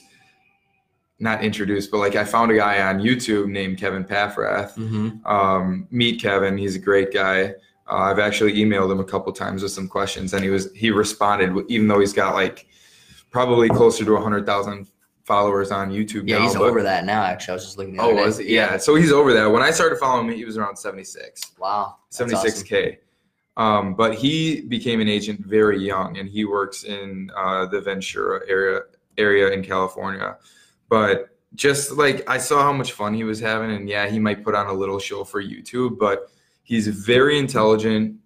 not 1.20 1.44
introduced, 1.44 1.92
but 1.92 2.00
like 2.00 2.16
I 2.16 2.26
found 2.26 2.52
a 2.52 2.56
guy 2.58 2.82
on 2.88 3.00
YouTube 3.00 3.48
named 3.48 3.78
Kevin 3.78 4.04
Paffrath 4.04 4.74
Mm-hmm. 4.76 5.26
um, 5.26 5.88
meet 5.92 6.22
Kevin. 6.22 6.58
He's 6.58 6.76
a 6.76 6.80
great 6.80 7.14
guy. 7.14 7.54
Uh, 7.90 7.96
I've 8.10 8.20
actually 8.20 8.54
emailed 8.54 8.92
him 8.92 9.00
a 9.00 9.04
couple 9.06 9.32
times 9.32 9.64
with 9.64 9.72
some 9.72 9.88
questions, 9.88 10.34
and 10.34 10.44
he 10.44 10.50
was 10.50 10.72
he 10.74 10.92
responded, 10.92 11.54
even 11.70 11.88
though 11.88 12.00
he's 12.00 12.14
got 12.14 12.34
like 12.34 12.68
probably 13.32 13.70
closer 13.70 14.04
to 14.04 14.18
hundred 14.18 14.46
thousand 14.46 14.88
followers 15.24 15.72
on 15.72 15.90
YouTube. 15.92 16.28
Yeah, 16.28 16.38
now, 16.40 16.44
he's 16.44 16.54
but- 16.56 16.64
over 16.64 16.84
that 16.84 17.06
now. 17.06 17.24
Actually, 17.24 17.52
I 17.52 17.56
was 17.56 17.66
just 17.66 17.78
looking. 17.78 17.96
The 17.96 18.02
Oh, 18.04 18.14
was 18.16 18.40
he? 18.40 18.54
Yeah. 18.56 18.78
So 18.78 18.96
he's 18.96 19.12
over 19.12 19.34
that. 19.34 19.46
When 19.46 19.62
I 19.62 19.72
started 19.72 19.98
following 20.00 20.28
him, 20.30 20.36
he 20.36 20.46
was 20.46 20.58
around 20.58 20.76
seventy 20.78 21.04
six. 21.04 21.42
Wow. 21.60 21.98
76k. 22.12 22.98
Um, 23.58 23.94
but 23.94 24.16
he 24.16 24.62
became 24.62 25.00
an 25.00 25.08
agent 25.08 25.46
very 25.46 25.80
young, 25.80 26.18
and 26.18 26.28
he 26.28 26.44
works 26.44 26.84
in 26.84 27.32
uh, 27.38 27.66
the 27.68 27.80
Ventura 27.80 28.42
area 28.50 28.82
area 29.18 29.52
in 29.52 29.64
California. 29.64 30.38
But 30.90 31.30
just 31.56 31.94
like 31.94 32.30
I 32.30 32.38
saw 32.38 32.62
how 32.62 32.74
much 32.74 32.92
fun 32.94 33.14
he 33.14 33.24
was 33.24 33.40
having, 33.40 33.72
and 33.72 33.88
yeah, 33.90 34.08
he 34.08 34.20
might 34.20 34.44
put 34.44 34.56
on 34.56 34.68
a 34.68 34.74
little 34.74 35.00
show 35.00 35.24
for 35.24 35.42
YouTube, 35.42 35.98
but 35.98 36.30
he's 36.64 36.88
very 36.88 37.38
intelligent. 37.40 38.18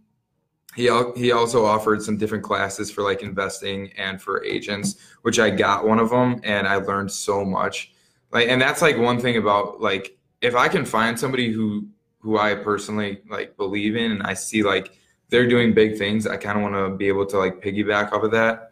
He 0.76 0.90
he 1.16 1.32
also 1.32 1.66
offered 1.66 2.02
some 2.02 2.18
different 2.18 2.44
classes 2.44 2.92
for 2.92 3.04
like 3.04 3.22
investing 3.22 3.92
and 3.98 4.22
for 4.22 4.44
agents, 4.44 4.98
which 5.22 5.40
I 5.40 5.50
got 5.50 5.86
one 5.86 6.00
of 6.00 6.10
them, 6.10 6.40
and 6.44 6.68
I 6.68 6.76
learned 6.76 7.12
so 7.12 7.44
much. 7.46 7.94
Like, 8.32 8.48
and 8.48 8.62
that's 8.62 8.82
like 8.82 8.98
one 8.98 9.20
thing 9.20 9.38
about 9.38 9.82
like 9.82 10.18
if 10.42 10.56
I 10.56 10.68
can 10.68 10.86
find 10.86 11.20
somebody 11.20 11.52
who 11.52 11.88
who 12.20 12.38
I 12.38 12.56
personally 12.56 13.22
like 13.30 13.58
believe 13.58 13.96
in 13.96 14.12
and 14.12 14.24
I 14.24 14.34
see 14.34 14.64
like 14.64 14.92
they're 15.30 15.48
doing 15.48 15.74
big 15.74 15.98
things, 15.98 16.28
I 16.28 16.38
kind 16.38 16.58
of 16.58 16.64
want 16.64 16.76
to 16.76 16.96
be 16.98 17.08
able 17.08 17.26
to 17.28 17.38
like 17.38 17.62
piggyback 17.62 18.12
off 18.12 18.24
of 18.24 18.32
that. 18.32 18.72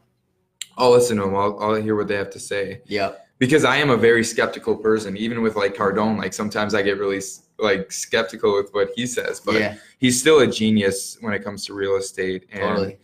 I'll 0.77 0.91
listen 0.91 1.17
to 1.17 1.23
them. 1.23 1.35
I'll, 1.35 1.57
I'll 1.59 1.75
hear 1.75 1.95
what 1.95 2.07
they 2.07 2.15
have 2.15 2.29
to 2.31 2.39
say 2.39 2.81
Yep. 2.85 3.26
Because 3.39 3.63
I 3.63 3.77
am 3.77 3.89
a 3.89 3.97
very 3.97 4.23
skeptical 4.23 4.75
person. 4.75 5.15
Even 5.17 5.41
with 5.41 5.55
like 5.55 5.75
Cardone, 5.75 6.17
like 6.17 6.33
sometimes 6.33 6.73
I 6.73 6.81
get 6.81 6.97
really 6.97 7.21
like 7.59 7.91
skeptical 7.91 8.55
with 8.55 8.69
what 8.71 8.89
he 8.95 9.05
says, 9.07 9.39
but 9.39 9.55
yeah. 9.55 9.75
he's 9.99 10.19
still 10.19 10.39
a 10.39 10.47
genius 10.47 11.17
when 11.21 11.33
it 11.33 11.43
comes 11.43 11.65
to 11.65 11.73
real 11.73 11.95
estate. 11.95 12.47
And 12.51 12.61
Totally. 12.61 12.97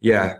yeah, 0.00 0.38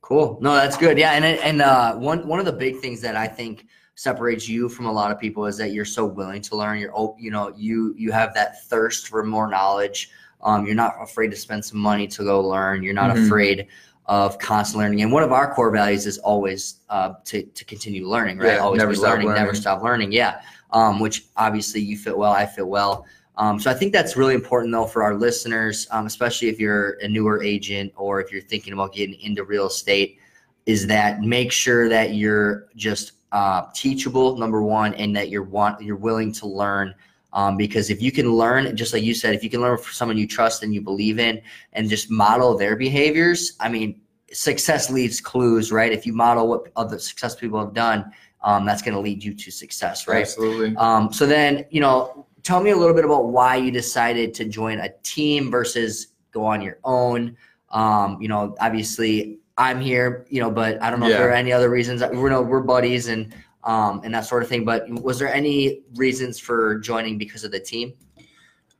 Cool. 0.00 0.38
No, 0.40 0.54
that's 0.54 0.76
good. 0.78 0.96
Yeah, 0.96 1.12
and 1.12 1.24
and 1.24 1.60
uh, 1.60 1.94
one 1.96 2.26
one 2.26 2.38
of 2.38 2.46
the 2.46 2.52
big 2.52 2.78
things 2.78 3.00
that 3.02 3.14
I 3.14 3.26
think 3.26 3.66
separates 3.94 4.48
you 4.48 4.68
from 4.70 4.86
a 4.86 4.92
lot 4.92 5.10
of 5.10 5.18
people 5.18 5.44
is 5.44 5.58
that 5.58 5.72
you're 5.72 5.84
so 5.84 6.06
willing 6.06 6.40
to 6.42 6.56
learn. 6.56 6.78
You're 6.78 6.94
op- 6.96 7.20
you 7.20 7.30
know 7.30 7.52
you 7.56 7.94
you 7.98 8.10
have 8.12 8.32
that 8.32 8.64
thirst 8.64 9.08
for 9.08 9.22
more 9.22 9.48
knowledge. 9.48 10.10
Um, 10.40 10.64
you're 10.64 10.76
not 10.76 10.94
afraid 11.02 11.30
to 11.32 11.36
spend 11.36 11.62
some 11.62 11.78
money 11.78 12.06
to 12.06 12.24
go 12.24 12.40
learn. 12.40 12.82
You're 12.82 12.94
not 12.94 13.14
Mhm. 13.14 13.26
afraid 13.26 13.66
of 14.08 14.38
constant 14.38 14.78
learning. 14.78 15.02
And 15.02 15.12
one 15.12 15.22
of 15.22 15.32
our 15.32 15.52
core 15.54 15.70
values 15.70 16.06
is 16.06 16.18
always 16.18 16.80
uh, 16.88 17.14
to 17.26 17.42
to 17.42 17.64
continue 17.64 18.08
learning. 18.08 18.38
Right. 18.38 18.54
Yeah, 18.54 18.58
always 18.58 18.78
never 18.78 18.92
be 18.92 18.96
stop 18.96 19.10
learning, 19.10 19.28
Never 19.34 19.54
stop 19.54 19.82
learning. 19.82 20.12
Yeah. 20.12 20.40
Um, 20.70 21.00
which 21.00 21.26
obviously 21.36 21.80
you 21.80 21.96
fit 21.96 22.16
well. 22.16 22.32
I 22.32 22.46
fit 22.46 22.66
well. 22.66 23.06
Um, 23.36 23.60
so 23.60 23.70
I 23.70 23.74
think 23.74 23.92
that's 23.92 24.16
really 24.16 24.34
important 24.34 24.72
though 24.72 24.86
for 24.86 25.02
our 25.02 25.14
listeners, 25.14 25.86
um, 25.92 26.06
especially 26.06 26.48
if 26.48 26.58
you're 26.58 26.98
a 27.02 27.08
newer 27.08 27.42
agent 27.42 27.92
or 27.96 28.20
if 28.20 28.32
you're 28.32 28.42
thinking 28.42 28.72
about 28.72 28.92
getting 28.92 29.18
into 29.20 29.44
real 29.44 29.66
estate 29.66 30.18
is 30.66 30.86
that 30.86 31.22
make 31.22 31.50
sure 31.50 31.88
that 31.88 32.14
you're 32.14 32.68
just 32.76 33.12
uh, 33.32 33.62
teachable 33.74 34.36
number 34.36 34.62
one 34.62 34.92
and 34.94 35.16
that 35.16 35.30
you're 35.30 35.42
want 35.42 35.82
you're 35.82 35.96
willing 35.96 36.32
to 36.32 36.46
learn 36.46 36.94
um, 37.32 37.56
because 37.56 37.90
if 37.90 38.00
you 38.00 38.10
can 38.10 38.32
learn 38.32 38.76
just 38.76 38.92
like 38.92 39.02
you 39.02 39.14
said 39.14 39.34
if 39.34 39.42
you 39.42 39.50
can 39.50 39.60
learn 39.60 39.76
from 39.76 39.92
someone 39.92 40.16
you 40.18 40.26
trust 40.26 40.62
and 40.62 40.74
you 40.74 40.80
believe 40.80 41.18
in 41.18 41.40
and 41.72 41.88
just 41.88 42.10
model 42.10 42.56
their 42.56 42.76
behaviors 42.76 43.52
i 43.60 43.68
mean 43.68 44.00
success 44.32 44.90
leaves 44.90 45.20
clues 45.20 45.72
right 45.72 45.92
if 45.92 46.06
you 46.06 46.12
model 46.12 46.48
what 46.48 46.66
other 46.76 46.98
success 46.98 47.34
people 47.34 47.58
have 47.58 47.74
done 47.74 48.10
um, 48.42 48.64
that's 48.64 48.82
going 48.82 48.94
to 48.94 49.00
lead 49.00 49.22
you 49.22 49.34
to 49.34 49.50
success 49.50 50.06
right 50.06 50.22
absolutely. 50.22 50.76
um, 50.76 51.12
so 51.12 51.26
then, 51.26 51.64
you 51.70 51.80
know, 51.80 52.26
tell 52.42 52.62
me 52.62 52.70
a 52.70 52.76
little 52.76 52.94
bit 52.94 53.04
about 53.04 53.26
why 53.26 53.56
you 53.56 53.70
decided 53.70 54.32
to 54.34 54.44
join 54.44 54.78
a 54.80 54.88
team 55.02 55.50
versus 55.50 56.08
go 56.30 56.44
on 56.44 56.60
your 56.62 56.78
own. 56.84 57.36
Um, 57.70 58.20
you 58.20 58.28
know, 58.28 58.56
obviously 58.60 59.38
I'm 59.58 59.80
here, 59.80 60.26
you 60.30 60.40
know, 60.40 60.50
but 60.50 60.80
I 60.82 60.90
don't 60.90 61.00
know 61.00 61.08
if 61.08 61.18
there 61.18 61.28
are 61.28 61.34
any 61.34 61.52
other 61.52 61.68
reasons. 61.68 62.00
We're 62.00 62.30
know 62.30 62.42
we're 62.42 62.60
buddies 62.62 63.08
and 63.08 63.34
um, 63.68 64.00
and 64.02 64.14
that 64.14 64.24
sort 64.24 64.42
of 64.42 64.48
thing. 64.48 64.64
But 64.64 64.88
was 64.88 65.18
there 65.18 65.32
any 65.32 65.82
reasons 65.94 66.40
for 66.40 66.78
joining 66.78 67.18
because 67.18 67.44
of 67.44 67.52
the 67.52 67.60
team? 67.60 67.92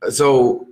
So, 0.09 0.67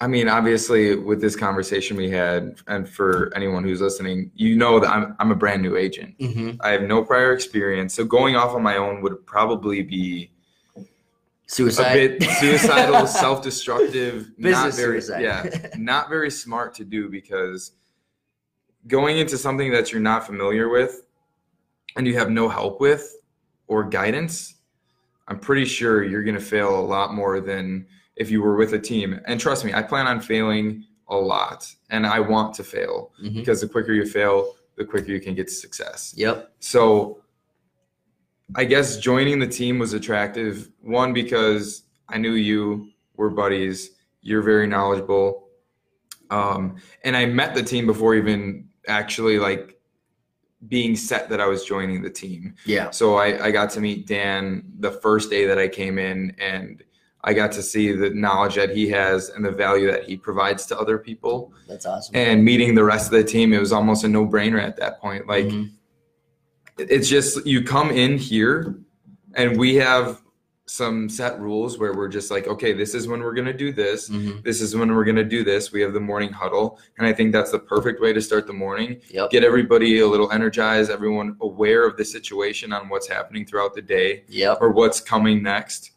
I 0.00 0.06
mean, 0.06 0.28
obviously, 0.28 0.96
with 0.96 1.20
this 1.20 1.36
conversation 1.36 1.96
we 1.96 2.10
had, 2.10 2.56
and 2.66 2.88
for 2.88 3.30
anyone 3.36 3.62
who's 3.62 3.82
listening, 3.82 4.30
you 4.34 4.56
know 4.56 4.80
that 4.80 4.90
I'm 4.90 5.14
I'm 5.20 5.30
a 5.30 5.34
brand 5.34 5.62
new 5.62 5.76
agent. 5.76 6.18
Mm-hmm. 6.18 6.60
I 6.62 6.70
have 6.70 6.82
no 6.82 7.04
prior 7.04 7.32
experience, 7.34 7.94
so 7.94 8.04
going 8.04 8.34
off 8.34 8.54
on 8.54 8.62
my 8.62 8.78
own 8.78 9.02
would 9.02 9.24
probably 9.26 9.82
be 9.82 10.30
a 10.76 10.82
Suicide. 11.46 12.18
bit 12.18 12.30
suicidal, 12.38 13.06
self-destructive, 13.06 14.30
not 14.38 14.72
very 14.72 15.02
suicide. 15.02 15.22
yeah, 15.22 15.68
not 15.76 16.08
very 16.08 16.30
smart 16.30 16.74
to 16.76 16.84
do 16.84 17.10
because 17.10 17.72
going 18.86 19.18
into 19.18 19.36
something 19.36 19.70
that 19.70 19.92
you're 19.92 20.00
not 20.00 20.24
familiar 20.24 20.70
with 20.70 21.02
and 21.96 22.06
you 22.06 22.16
have 22.16 22.30
no 22.30 22.48
help 22.48 22.80
with 22.80 23.16
or 23.70 23.84
guidance, 23.84 24.56
I'm 25.28 25.38
pretty 25.38 25.64
sure 25.64 26.02
you're 26.02 26.24
going 26.24 26.34
to 26.34 26.40
fail 26.40 26.78
a 26.78 26.82
lot 26.84 27.14
more 27.14 27.40
than 27.40 27.86
if 28.16 28.28
you 28.28 28.42
were 28.42 28.56
with 28.56 28.74
a 28.74 28.78
team. 28.80 29.20
And 29.26 29.38
trust 29.40 29.64
me, 29.64 29.72
I 29.72 29.80
plan 29.80 30.08
on 30.08 30.20
failing 30.20 30.84
a 31.08 31.14
lot 31.16 31.72
and 31.88 32.04
I 32.04 32.18
want 32.18 32.52
to 32.54 32.64
fail 32.64 33.12
Mhm. 33.22 33.34
because 33.36 33.60
the 33.60 33.68
quicker 33.68 33.92
you 33.92 34.04
fail, 34.04 34.56
the 34.76 34.84
quicker 34.84 35.12
you 35.12 35.20
can 35.20 35.36
get 35.36 35.46
to 35.46 35.54
success. 35.54 36.12
Yep. 36.16 36.52
So 36.58 37.22
I 38.56 38.64
guess 38.64 38.98
joining 38.98 39.38
the 39.38 39.46
team 39.46 39.78
was 39.78 39.92
attractive. 39.92 40.68
One, 40.80 41.12
because 41.12 41.84
I 42.08 42.18
knew 42.18 42.32
you 42.32 42.88
were 43.16 43.30
buddies, 43.30 43.90
you're 44.22 44.42
very 44.42 44.66
knowledgeable. 44.66 45.48
Um, 46.30 46.76
and 47.04 47.16
I 47.16 47.26
met 47.26 47.54
the 47.54 47.62
team 47.62 47.86
before 47.86 48.16
even 48.16 48.68
actually 48.88 49.38
like 49.38 49.79
being 50.68 50.94
set 50.94 51.28
that 51.30 51.40
I 51.40 51.46
was 51.46 51.64
joining 51.64 52.02
the 52.02 52.10
team. 52.10 52.54
Yeah. 52.66 52.90
So 52.90 53.16
I, 53.16 53.46
I 53.46 53.50
got 53.50 53.70
to 53.70 53.80
meet 53.80 54.06
Dan 54.06 54.64
the 54.78 54.92
first 54.92 55.30
day 55.30 55.46
that 55.46 55.58
I 55.58 55.68
came 55.68 55.98
in 55.98 56.34
and 56.38 56.82
I 57.22 57.32
got 57.34 57.52
to 57.52 57.62
see 57.62 57.92
the 57.92 58.10
knowledge 58.10 58.54
that 58.56 58.70
he 58.70 58.88
has 58.90 59.30
and 59.30 59.44
the 59.44 59.50
value 59.50 59.90
that 59.90 60.04
he 60.04 60.16
provides 60.16 60.66
to 60.66 60.78
other 60.78 60.98
people. 60.98 61.52
That's 61.68 61.86
awesome. 61.86 62.14
And 62.14 62.44
meeting 62.44 62.74
the 62.74 62.84
rest 62.84 63.06
of 63.06 63.12
the 63.12 63.24
team, 63.24 63.52
it 63.52 63.58
was 63.60 63.72
almost 63.72 64.04
a 64.04 64.08
no 64.08 64.26
brainer 64.26 64.62
at 64.62 64.76
that 64.76 65.00
point. 65.00 65.26
Like, 65.26 65.46
Mhm. 65.46 65.70
it's 66.78 67.08
just 67.08 67.46
you 67.46 67.62
come 67.62 67.90
in 67.90 68.16
here 68.18 68.78
and 69.34 69.58
we 69.58 69.74
have 69.76 70.22
some 70.70 71.08
set 71.08 71.40
rules 71.40 71.78
where 71.78 71.92
we're 71.94 72.06
just 72.08 72.30
like 72.30 72.46
okay 72.46 72.72
this 72.72 72.94
is 72.94 73.08
when 73.08 73.20
we're 73.20 73.34
going 73.34 73.46
to 73.46 73.52
do 73.52 73.72
this 73.72 74.08
Mhm. 74.08 74.42
this 74.44 74.60
is 74.60 74.76
when 74.76 74.94
we're 74.94 75.02
going 75.04 75.16
to 75.16 75.24
do 75.24 75.42
this 75.42 75.72
we 75.72 75.80
have 75.80 75.92
the 75.92 75.98
morning 76.00 76.30
huddle 76.32 76.78
and 76.96 77.06
i 77.08 77.12
think 77.12 77.32
that's 77.32 77.50
the 77.50 77.58
perfect 77.58 78.00
way 78.00 78.12
to 78.12 78.20
start 78.20 78.46
the 78.46 78.52
morning 78.52 79.00
Yep. 79.10 79.30
get 79.30 79.42
everybody 79.42 79.98
a 79.98 80.06
little 80.06 80.30
energized 80.30 80.88
everyone 80.88 81.34
aware 81.40 81.84
of 81.88 81.96
the 81.96 82.04
situation 82.04 82.72
on 82.72 82.88
what's 82.88 83.08
happening 83.08 83.44
throughout 83.44 83.74
the 83.74 83.82
day 83.82 84.22
Yep. 84.28 84.58
or 84.60 84.70
what's 84.70 85.00
coming 85.00 85.42
next 85.42 85.90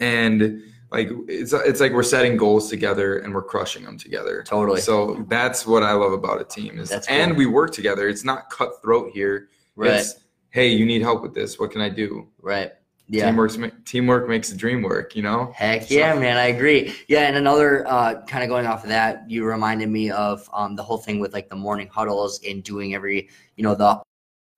and 0.00 0.62
like 0.90 1.08
it's 1.28 1.52
it's 1.52 1.80
like 1.80 1.92
we're 1.92 2.02
setting 2.02 2.36
goals 2.36 2.68
together 2.68 3.18
and 3.18 3.32
we're 3.32 3.42
crushing 3.42 3.84
them 3.84 3.96
together 3.96 4.42
Totally. 4.42 4.80
so 4.80 5.24
that's 5.28 5.64
what 5.64 5.84
i 5.84 5.92
love 5.92 6.12
about 6.12 6.40
a 6.40 6.44
team 6.44 6.78
is 6.80 6.88
That's 6.88 7.06
cool. 7.06 7.16
and 7.16 7.36
we 7.36 7.46
work 7.46 7.70
together 7.72 8.08
it's 8.08 8.24
not 8.24 8.50
cutthroat 8.50 9.12
here 9.12 9.48
Right. 9.76 9.92
it's 10.00 10.16
hey, 10.52 10.66
you 10.66 10.84
need 10.84 11.00
help 11.00 11.22
with 11.22 11.32
this. 11.32 11.60
What 11.60 11.70
can 11.70 11.80
I 11.80 11.88
do? 11.88 12.26
Right. 12.42 12.72
Yeah. 13.12 13.26
Teamwork 13.26 13.84
teamwork 13.84 14.28
makes 14.28 14.50
the 14.50 14.56
dream 14.56 14.82
work. 14.82 15.16
You 15.16 15.22
know. 15.22 15.52
Heck 15.54 15.82
So- 15.82 15.94
yeah, 15.94 16.14
man! 16.14 16.36
I 16.36 16.46
agree. 16.46 16.94
Yeah, 17.08 17.22
and 17.26 17.36
another 17.36 17.84
uh, 17.88 18.22
kind 18.26 18.44
of 18.44 18.48
going 18.48 18.66
off 18.66 18.84
of 18.84 18.88
that, 18.90 19.28
you 19.28 19.44
reminded 19.44 19.88
me 19.88 20.10
of 20.12 20.48
um, 20.52 20.76
the 20.76 20.82
whole 20.84 20.98
thing 20.98 21.18
with 21.18 21.32
like 21.32 21.48
the 21.48 21.56
morning 21.56 21.88
huddles 21.92 22.40
and 22.48 22.62
doing 22.62 22.94
every, 22.94 23.28
you 23.56 23.64
know, 23.64 23.74
the 23.74 24.00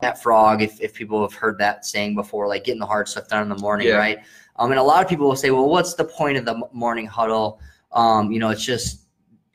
that 0.01 0.23
frog. 0.23 0.61
If 0.61 0.81
if 0.83 0.93
people 0.93 1.23
have 1.23 1.33
heard 1.33 1.57
that 1.59 1.87
saying 1.87 2.15
before, 2.15 2.47
like 2.47 2.65
getting 2.65 2.81
the 2.81 2.87
hard 2.87 3.09
stuff 3.09 3.27
done 3.29 3.43
in 3.43 3.49
the 3.49 3.57
morning, 3.59 3.87
Yeah. 3.89 3.95
right? 3.95 4.19
Um, 4.57 4.71
and 4.71 4.79
a 4.79 4.83
lot 4.83 5.03
of 5.03 5.09
people 5.09 5.27
will 5.29 5.37
say, 5.37 5.51
well, 5.51 5.69
what's 5.71 5.95
the 5.95 6.05
point 6.05 6.37
of 6.37 6.45
the 6.45 6.63
morning 6.73 7.07
huddle? 7.07 7.59
Um, 7.93 8.31
you 8.31 8.39
know, 8.39 8.51
it's 8.51 8.65
just, 8.65 9.07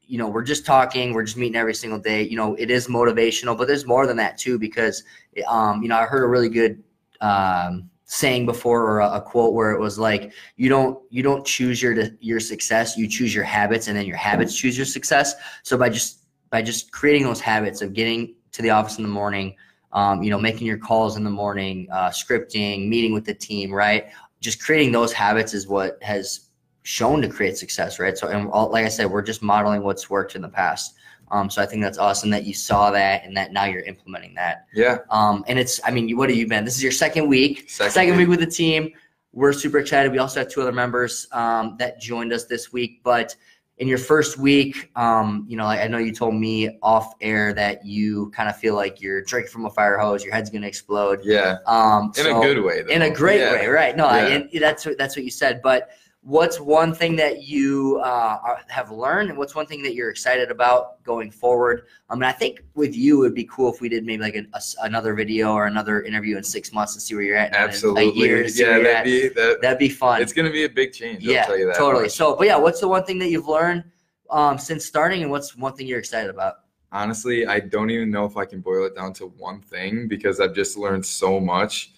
you 0.02 0.18
know, 0.18 0.28
we're 0.28 0.42
just 0.44 0.66
talking, 0.66 1.14
we're 1.14 1.24
just 1.24 1.38
meeting 1.38 1.56
every 1.56 1.76
single 1.76 2.00
day. 2.00 2.24
You 2.24 2.36
know, 2.36 2.56
it 2.56 2.72
is 2.72 2.88
motivational, 2.88 3.56
but 3.56 3.68
there's 3.68 3.86
more 3.86 4.08
than 4.08 4.18
that 4.18 4.40
too 4.40 4.58
because, 4.58 5.04
um, 5.48 5.84
you 5.84 5.88
know, 5.90 5.98
I 5.98 6.06
heard 6.06 6.24
a 6.24 6.28
really 6.28 6.50
good 6.50 6.82
um, 7.22 7.92
saying 8.08 8.46
before 8.46 8.84
or 8.84 9.00
a, 9.02 9.16
a 9.16 9.22
quote 9.22 9.54
where 9.54 9.72
it 9.72 9.80
was 9.80 10.00
like 10.00 10.32
you 10.56 10.70
don't 10.70 10.98
you 11.10 11.22
don't 11.22 11.46
choose 11.46 11.82
your 11.82 11.94
your 12.22 12.40
success 12.40 12.98
you 12.98 13.08
choose 13.08 13.36
your 13.36 13.44
habits 13.44 13.90
and 13.90 13.98
then 13.98 14.06
your 14.06 14.16
habits 14.16 14.56
choose 14.56 14.78
your 14.78 14.86
success. 14.86 15.36
So 15.64 15.78
by 15.78 15.90
just 15.90 16.24
by 16.50 16.62
just 16.62 16.92
creating 16.92 17.24
those 17.24 17.42
habits 17.42 17.82
of 17.82 17.94
getting 17.94 18.34
to 18.54 18.62
the 18.62 18.70
office 18.70 18.98
in 18.98 19.04
the 19.04 19.10
morning 19.10 19.56
um, 19.92 20.24
you 20.24 20.30
know 20.30 20.40
making 20.40 20.68
your 20.68 20.78
calls 20.78 21.18
in 21.18 21.26
the 21.26 21.30
morning 21.30 21.88
uh, 21.92 22.10
scripting 22.10 22.88
meeting 22.88 23.14
with 23.14 23.26
the 23.26 23.34
team 23.34 23.74
right? 23.74 24.08
Just 24.40 24.64
creating 24.64 24.94
those 24.94 25.12
habits 25.12 25.54
is 25.54 25.68
what 25.68 26.02
has 26.02 26.50
shown 26.84 27.22
to 27.22 27.28
create 27.28 27.58
success 27.58 28.00
right? 28.00 28.18
So 28.18 28.30
and 28.30 28.50
all, 28.52 28.72
like 28.72 28.86
i 28.86 28.90
said 28.90 29.12
we're 29.12 29.22
just 29.22 29.44
modeling 29.44 29.84
what's 29.84 30.10
worked 30.10 30.36
in 30.36 30.42
the 30.42 30.50
past 30.50 30.96
um, 31.32 31.50
so 31.50 31.62
i 31.62 31.66
think 31.66 31.82
that's 31.82 31.98
awesome 31.98 32.30
that 32.30 32.46
you 32.46 32.54
saw 32.54 32.90
that 32.92 33.24
and 33.26 33.36
that 33.36 33.52
now 33.52 33.66
you're 33.66 33.82
implementing 33.84 34.34
that 34.36 34.66
Yeah. 34.74 35.00
um, 35.10 35.44
and 35.48 35.58
it's, 35.60 35.80
I 35.86 35.92
mean, 35.92 36.16
what 36.18 36.30
have 36.30 36.38
you 36.38 36.48
been? 36.48 36.64
This 36.66 36.76
is 36.76 36.84
your 36.84 36.92
second 36.92 37.28
week, 37.28 37.70
Second 37.70 37.92
second, 37.92 38.18
week. 38.18 38.28
week 38.28 38.40
with 38.40 38.48
the 38.48 38.54
team. 38.56 38.92
We're 39.34 39.54
super 39.54 39.78
excited. 39.80 40.12
We 40.12 40.18
also 40.20 40.40
have 40.40 40.50
two 40.50 40.62
other 40.62 40.72
members 40.72 41.28
um, 41.32 41.76
that 41.80 42.00
joined 42.00 42.34
us 42.34 42.46
this 42.46 42.72
week. 42.74 43.02
But 43.04 43.36
in 43.78 43.88
your 43.88 43.98
first 44.00 44.38
week, 44.40 44.90
um, 44.96 45.46
you 45.48 45.56
know, 45.58 45.66
like 45.66 45.80
I 45.82 45.88
know 45.88 46.00
you 46.00 46.12
told 46.12 46.34
me 46.34 46.78
off 46.82 47.14
air 47.22 47.54
that 47.54 47.86
you 47.86 48.32
kind 48.36 48.50
of 48.50 48.58
feel 48.58 48.74
like 48.76 49.00
you're 49.02 49.22
drinking 49.24 49.52
from 49.52 49.66
a 49.66 49.70
fire 49.70 49.98
hose. 49.98 50.24
Your 50.24 50.34
head's 50.34 50.50
going 50.50 50.64
to 50.64 50.68
explode. 50.68 51.20
Yeah. 51.24 51.58
Um, 51.68 52.12
In 52.18 52.24
so- 52.24 52.40
a 52.40 52.44
good 52.44 52.64
way. 52.64 52.82
Though. 52.82 52.90
in 52.92 53.04
a 53.04 53.10
great 53.12 53.42
Yeah. 53.42 53.52
way, 53.54 53.68
right? 53.68 53.96
No, 53.96 54.06
I, 54.08 54.28
Yeah. 54.28 54.36
and 54.36 54.50
that's 54.62 54.86
what 54.86 54.98
that's 54.98 55.16
what 55.16 55.24
you 55.26 55.32
said. 55.32 55.62
But 55.62 55.90
what's 56.28 56.60
one 56.60 56.94
thing 56.94 57.16
that 57.16 57.44
you 57.44 58.02
uh, 58.04 58.38
are- 58.44 58.60
have 58.68 58.92
learned, 58.92 59.30
and 59.30 59.38
what's 59.38 59.56
one 59.56 59.66
thing 59.66 59.82
that 59.84 59.96
you're 59.96 60.10
excited 60.10 60.52
about 60.52 61.02
going 61.04 61.32
forward? 61.32 61.84
I 62.10 62.16
mean, 62.16 62.24
I 62.24 62.34
think 62.34 62.64
with 62.76 62.94
you, 62.94 63.24
it'd 63.24 63.34
be 63.34 63.46
cool 63.46 63.74
if 63.74 63.80
we 63.80 63.88
did 63.88 64.06
maybe 64.06 64.22
like 64.22 64.36
a 64.36 64.46
s 64.54 64.76
another 64.82 65.14
video 65.14 65.54
or 65.54 65.68
another 65.68 66.02
interview 66.02 66.36
in 66.36 66.44
six 66.44 66.74
months 66.74 66.94
to 66.96 67.00
see 67.00 67.16
where 67.16 67.24
you're 67.24 67.38
at. 67.38 67.54
Absolutely. 67.54 68.10
a 68.10 68.12
year 68.12 68.44
to 68.44 68.52
yeah. 68.54 68.78
That'd 68.78 68.88
at. 68.88 69.06
be 69.06 69.28
that. 69.30 69.62
That'd 69.62 69.80
be 69.80 69.88
fun. 69.88 70.22
It's 70.22 70.34
gonna 70.34 70.52
be 70.52 70.66
a 70.66 70.70
big 70.70 70.92
change. 70.92 71.24
yeah, 71.24 71.40
I'll 71.40 71.46
tell 71.48 71.58
you 71.58 71.68
that. 71.68 71.78
totally. 71.78 72.04
much. 72.04 72.12
So, 72.12 72.36
but 72.36 72.46
yeah, 72.46 72.58
what's 72.58 72.82
the 72.82 72.90
one 72.90 73.06
thing 73.06 73.20
that 73.20 73.30
you've 73.30 73.48
learned 73.48 73.86
um, 74.30 74.58
since 74.58 74.86
starting, 74.86 75.22
and 75.22 75.32
what's 75.32 75.56
one 75.56 75.74
thing 75.76 75.88
you're 75.88 76.00
excited 76.00 76.30
about? 76.30 76.56
honestly, 76.90 77.46
I 77.46 77.60
don't 77.60 77.90
even 77.90 78.10
know 78.10 78.24
if 78.26 78.38
I 78.38 78.46
can 78.46 78.62
boil 78.62 78.86
it 78.86 78.96
down 78.96 79.12
to 79.16 79.28
one 79.28 79.60
thing 79.62 80.08
because 80.08 80.40
I've 80.40 80.56
just 80.56 80.78
learned 80.78 81.06
so 81.06 81.38
much. 81.38 81.92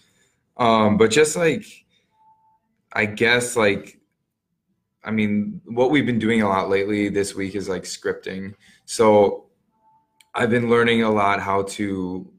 Um, 0.58 0.98
but 0.98 1.12
just 1.12 1.36
like, 1.36 1.64
I 2.92 3.06
guess 3.06 3.56
like, 3.56 3.99
I 5.04 5.12
mean, 5.12 5.62
what 5.66 5.92
we've 5.92 6.06
been 6.06 6.20
doing 6.20 6.42
a 6.42 6.48
lot 6.50 6.70
lately 6.70 7.10
this 7.10 7.34
week 7.36 7.56
is 7.56 7.70
like 7.70 7.84
scripting. 7.84 8.54
So 8.86 9.46
I've 10.36 10.50
been 10.50 10.70
learning 10.70 11.04
a 11.04 11.10
lot 11.12 11.40
how 11.40 11.64
to 11.64 12.30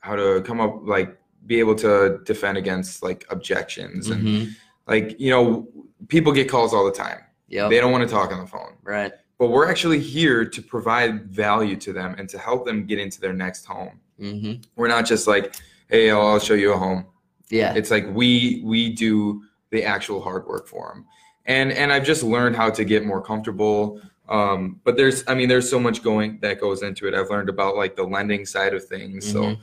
how 0.00 0.16
to 0.16 0.42
come 0.42 0.60
up 0.60 0.80
like 0.84 1.16
be 1.46 1.58
able 1.60 1.74
to 1.76 2.18
defend 2.24 2.58
against 2.58 3.02
like 3.02 3.24
objections 3.30 4.10
and 4.10 4.22
Mhm. 4.26 4.48
like 4.86 5.18
you 5.20 5.30
know 5.30 5.66
people 6.08 6.32
get 6.32 6.48
calls 6.48 6.74
all 6.74 6.84
the 6.84 6.92
time. 6.92 7.20
Yeah. 7.48 7.68
They 7.68 7.78
don't 7.80 7.92
want 7.92 8.06
to 8.08 8.12
talk 8.14 8.30
on 8.32 8.40
the 8.40 8.46
phone 8.46 8.74
right. 8.82 9.12
but 9.38 9.48
we're 9.48 9.68
actually 9.70 10.00
here 10.00 10.44
to 10.44 10.60
provide 10.62 11.30
value 11.30 11.76
to 11.76 11.92
them 11.92 12.14
and 12.18 12.28
to 12.28 12.38
help 12.38 12.66
them 12.66 12.84
get 12.84 12.98
into 12.98 13.20
their 13.20 13.32
next 13.32 13.64
home. 13.64 14.00
hmm 14.18 14.54
We're 14.76 14.88
not 14.88 15.06
just 15.06 15.26
like, 15.26 15.54
hey, 15.88 16.10
I'll 16.10 16.38
show 16.40 16.54
you 16.54 16.72
a 16.72 16.76
home. 16.76 17.06
Yeah. 17.48 17.74
It's 17.74 17.90
like 17.90 18.06
we 18.12 18.62
we 18.64 18.92
do 18.92 19.42
the 19.70 19.84
actual 19.84 20.20
hard 20.22 20.46
work 20.46 20.66
for 20.66 20.92
them, 20.92 21.06
and 21.48 21.72
and 21.72 21.92
I've 21.92 22.04
just 22.04 22.22
learned 22.22 22.54
how 22.54 22.70
to 22.70 22.84
get 22.84 23.04
more 23.04 23.20
comfortable. 23.20 24.00
Um, 24.28 24.78
but 24.84 24.96
there's, 24.98 25.24
I 25.26 25.34
mean, 25.34 25.48
there's 25.48 25.68
so 25.68 25.80
much 25.80 26.02
going 26.02 26.38
that 26.42 26.60
goes 26.60 26.82
into 26.82 27.08
it. 27.08 27.14
I've 27.14 27.30
learned 27.30 27.48
about 27.48 27.76
like 27.76 27.96
the 27.96 28.04
lending 28.04 28.44
side 28.44 28.74
of 28.74 28.84
things. 28.86 29.30
So 29.30 29.42
one 29.42 29.56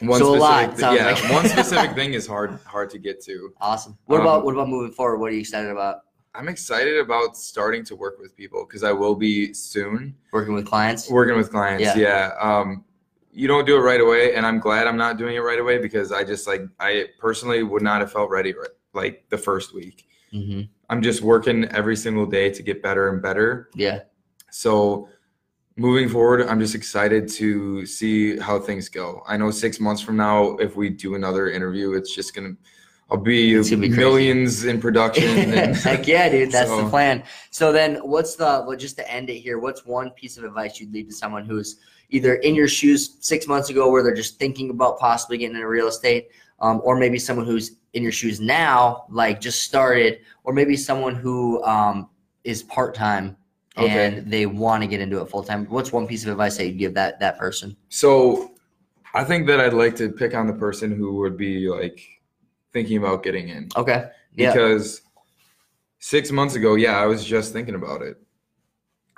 Mm-hmm. 0.00 0.12
So 0.18 0.34
a 0.34 0.38
lot, 0.38 0.62
specific, 0.62 0.78
sounds 0.80 0.98
yeah, 0.98 1.10
like. 1.28 1.32
one 1.32 1.46
specific 1.46 1.90
thing 1.94 2.14
is 2.14 2.26
hard 2.26 2.58
hard 2.64 2.88
to 2.90 2.98
get 2.98 3.22
to. 3.24 3.52
Awesome. 3.60 3.96
What 4.06 4.20
Um, 4.20 4.22
about 4.26 4.44
what 4.46 4.54
about 4.54 4.68
moving 4.70 4.90
forward? 4.92 5.18
What 5.18 5.30
are 5.30 5.34
you 5.34 5.40
excited 5.40 5.70
about? 5.70 5.98
I'm 6.34 6.48
excited 6.48 6.96
about 6.96 7.36
starting 7.36 7.84
to 7.84 7.94
work 7.94 8.18
with 8.18 8.34
people 8.34 8.64
because 8.66 8.82
I 8.84 8.92
will 8.92 9.14
be 9.14 9.52
soon. 9.52 10.14
Working 10.32 10.54
with 10.54 10.64
clients. 10.66 11.10
Working 11.10 11.36
with 11.36 11.50
clients, 11.50 11.82
Yeah. 11.84 11.94
yeah. 11.98 12.30
Um, 12.40 12.86
you 13.34 13.46
don't 13.46 13.66
do 13.66 13.76
it 13.76 13.80
right 13.80 14.00
away, 14.00 14.34
and 14.34 14.46
I'm 14.46 14.58
glad 14.58 14.86
I'm 14.86 14.96
not 14.96 15.18
doing 15.18 15.36
it 15.36 15.40
right 15.40 15.58
away 15.58 15.76
because 15.76 16.10
I 16.10 16.24
just 16.24 16.46
like 16.46 16.62
I 16.80 17.08
personally 17.18 17.62
would 17.62 17.82
not 17.82 18.00
have 18.00 18.10
felt 18.10 18.30
ready 18.30 18.54
right, 18.54 18.70
like 18.94 19.24
the 19.28 19.36
first 19.36 19.74
week. 19.74 20.06
Hmm 20.32 20.62
I'm 20.88 21.00
just 21.00 21.22
working 21.22 21.64
every 21.66 21.96
single 21.96 22.26
day 22.26 22.50
to 22.50 22.62
get 22.62 22.82
better 22.82 23.08
and 23.08 23.22
better. 23.22 23.70
Yeah. 23.74 24.00
So 24.50 25.08
moving 25.76 26.08
forward, 26.08 26.46
I'm 26.46 26.60
just 26.60 26.74
excited 26.74 27.28
to 27.28 27.86
see 27.86 28.38
how 28.38 28.58
things 28.58 28.90
go. 28.90 29.22
I 29.26 29.38
know 29.38 29.50
six 29.50 29.80
months 29.80 30.02
from 30.02 30.16
now, 30.16 30.56
if 30.56 30.76
we 30.76 30.90
do 30.90 31.14
another 31.14 31.50
interview, 31.50 31.94
it's 31.94 32.14
just 32.14 32.34
gonna 32.34 32.54
I'll 33.12 33.18
be 33.18 33.52
It's 33.54 33.68
gonna 33.68 33.82
crazy. 33.82 33.96
millions 33.96 34.64
in 34.64 34.80
production. 34.80 35.24
and- 35.38 35.76
Heck 35.76 36.08
yeah, 36.08 36.30
dude. 36.30 36.50
That's 36.50 36.70
the 36.70 36.88
plan. 36.88 37.22
So 37.50 37.70
then 37.70 37.96
what's 37.96 38.36
the 38.36 38.64
well 38.66 38.76
just 38.76 38.96
to 38.96 39.10
end 39.12 39.28
it 39.28 39.38
here, 39.38 39.58
what's 39.58 39.84
one 39.84 40.10
piece 40.10 40.38
of 40.38 40.44
advice 40.44 40.80
you'd 40.80 40.92
leave 40.92 41.08
to 41.08 41.12
someone 41.14 41.44
who's 41.44 41.76
either 42.08 42.36
in 42.36 42.54
your 42.54 42.68
shoes 42.68 43.16
six 43.20 43.46
months 43.46 43.68
ago 43.68 43.90
where 43.90 44.02
they're 44.02 44.14
just 44.14 44.38
thinking 44.38 44.70
about 44.70 44.98
possibly 44.98 45.36
getting 45.36 45.56
into 45.56 45.68
real 45.68 45.88
estate, 45.88 46.28
um, 46.60 46.80
or 46.84 46.96
maybe 46.96 47.18
someone 47.18 47.44
who's 47.44 47.72
in 47.92 48.02
your 48.02 48.12
shoes 48.12 48.40
now, 48.40 49.04
like 49.10 49.40
just 49.40 49.62
started, 49.62 50.20
or 50.44 50.54
maybe 50.54 50.74
someone 50.76 51.14
who 51.14 51.62
um, 51.64 52.08
is 52.44 52.62
part 52.62 52.94
time 52.94 53.36
Okay. 53.78 54.06
and 54.06 54.30
they 54.30 54.44
want 54.46 54.82
to 54.82 54.86
get 54.86 55.00
into 55.00 55.20
it 55.20 55.28
full 55.30 55.42
time. 55.42 55.66
What's 55.66 55.92
one 55.92 56.06
piece 56.06 56.24
of 56.24 56.30
advice 56.30 56.56
that 56.58 56.66
you'd 56.66 56.78
give 56.78 56.94
that 56.94 57.20
that 57.20 57.38
person? 57.38 57.76
So 57.90 58.52
I 59.14 59.24
think 59.24 59.46
that 59.48 59.60
I'd 59.60 59.72
like 59.74 59.96
to 59.96 60.10
pick 60.10 60.34
on 60.34 60.46
the 60.46 60.52
person 60.54 60.94
who 60.94 61.14
would 61.16 61.36
be 61.38 61.68
like 61.68 62.00
thinking 62.72 62.98
about 62.98 63.22
getting 63.22 63.48
in. 63.48 63.68
Okay. 63.76 64.10
Yeah. 64.34 64.52
Because 64.52 65.02
six 65.98 66.30
months 66.30 66.54
ago, 66.54 66.74
yeah, 66.74 66.98
I 66.98 67.06
was 67.06 67.24
just 67.24 67.52
thinking 67.52 67.74
about 67.74 68.02
it. 68.02 68.20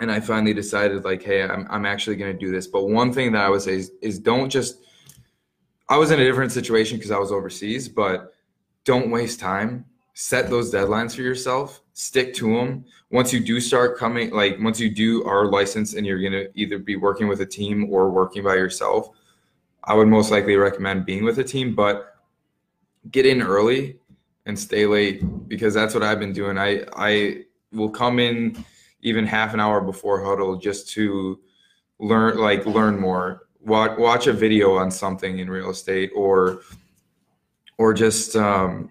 And 0.00 0.10
I 0.10 0.20
finally 0.20 0.52
decided 0.52 1.04
like, 1.04 1.22
hey, 1.22 1.42
I'm 1.42 1.66
I'm 1.70 1.86
actually 1.86 2.16
gonna 2.16 2.34
do 2.34 2.50
this. 2.50 2.66
But 2.66 2.88
one 2.88 3.12
thing 3.12 3.32
that 3.32 3.44
I 3.44 3.48
would 3.48 3.62
say 3.62 3.74
is, 3.74 3.92
is 4.02 4.18
don't 4.18 4.50
just 4.50 4.78
I 5.88 5.96
was 5.96 6.10
in 6.10 6.20
a 6.20 6.24
different 6.24 6.52
situation 6.52 6.96
because 6.98 7.10
I 7.10 7.18
was 7.18 7.30
overseas, 7.30 7.88
but 7.88 8.34
don't 8.84 9.10
waste 9.10 9.38
time. 9.38 9.84
Set 10.14 10.48
those 10.48 10.72
deadlines 10.72 11.14
for 11.14 11.22
yourself. 11.22 11.80
Stick 11.92 12.34
to 12.34 12.56
them. 12.56 12.84
Once 13.10 13.32
you 13.32 13.40
do 13.40 13.60
start 13.60 13.96
coming, 13.96 14.30
like 14.30 14.58
once 14.60 14.80
you 14.80 14.90
do 14.90 15.24
are 15.24 15.46
licensed 15.46 15.94
and 15.94 16.04
you're 16.06 16.20
gonna 16.20 16.46
either 16.54 16.78
be 16.78 16.96
working 16.96 17.28
with 17.28 17.40
a 17.40 17.46
team 17.46 17.88
or 17.90 18.10
working 18.10 18.42
by 18.42 18.54
yourself, 18.54 19.10
I 19.84 19.94
would 19.94 20.08
most 20.08 20.30
likely 20.30 20.56
recommend 20.56 21.06
being 21.06 21.24
with 21.24 21.38
a 21.38 21.44
team. 21.44 21.74
But 21.74 22.13
get 23.10 23.26
in 23.26 23.42
early 23.42 23.98
and 24.46 24.58
stay 24.58 24.86
late 24.86 25.22
because 25.48 25.74
that's 25.74 25.94
what 25.94 26.02
I've 26.02 26.18
been 26.18 26.32
doing. 26.32 26.58
I 26.58 26.84
I 26.96 27.44
will 27.72 27.90
come 27.90 28.18
in 28.18 28.64
even 29.02 29.26
half 29.26 29.54
an 29.54 29.60
hour 29.60 29.80
before 29.80 30.24
huddle 30.24 30.56
just 30.56 30.88
to 30.90 31.40
learn 31.98 32.38
like 32.38 32.66
learn 32.66 32.98
more. 32.98 33.48
Watch 33.60 33.98
watch 33.98 34.26
a 34.26 34.32
video 34.32 34.76
on 34.76 34.90
something 34.90 35.38
in 35.38 35.48
real 35.48 35.70
estate 35.70 36.10
or 36.14 36.60
or 37.78 37.94
just 37.94 38.36
um, 38.36 38.90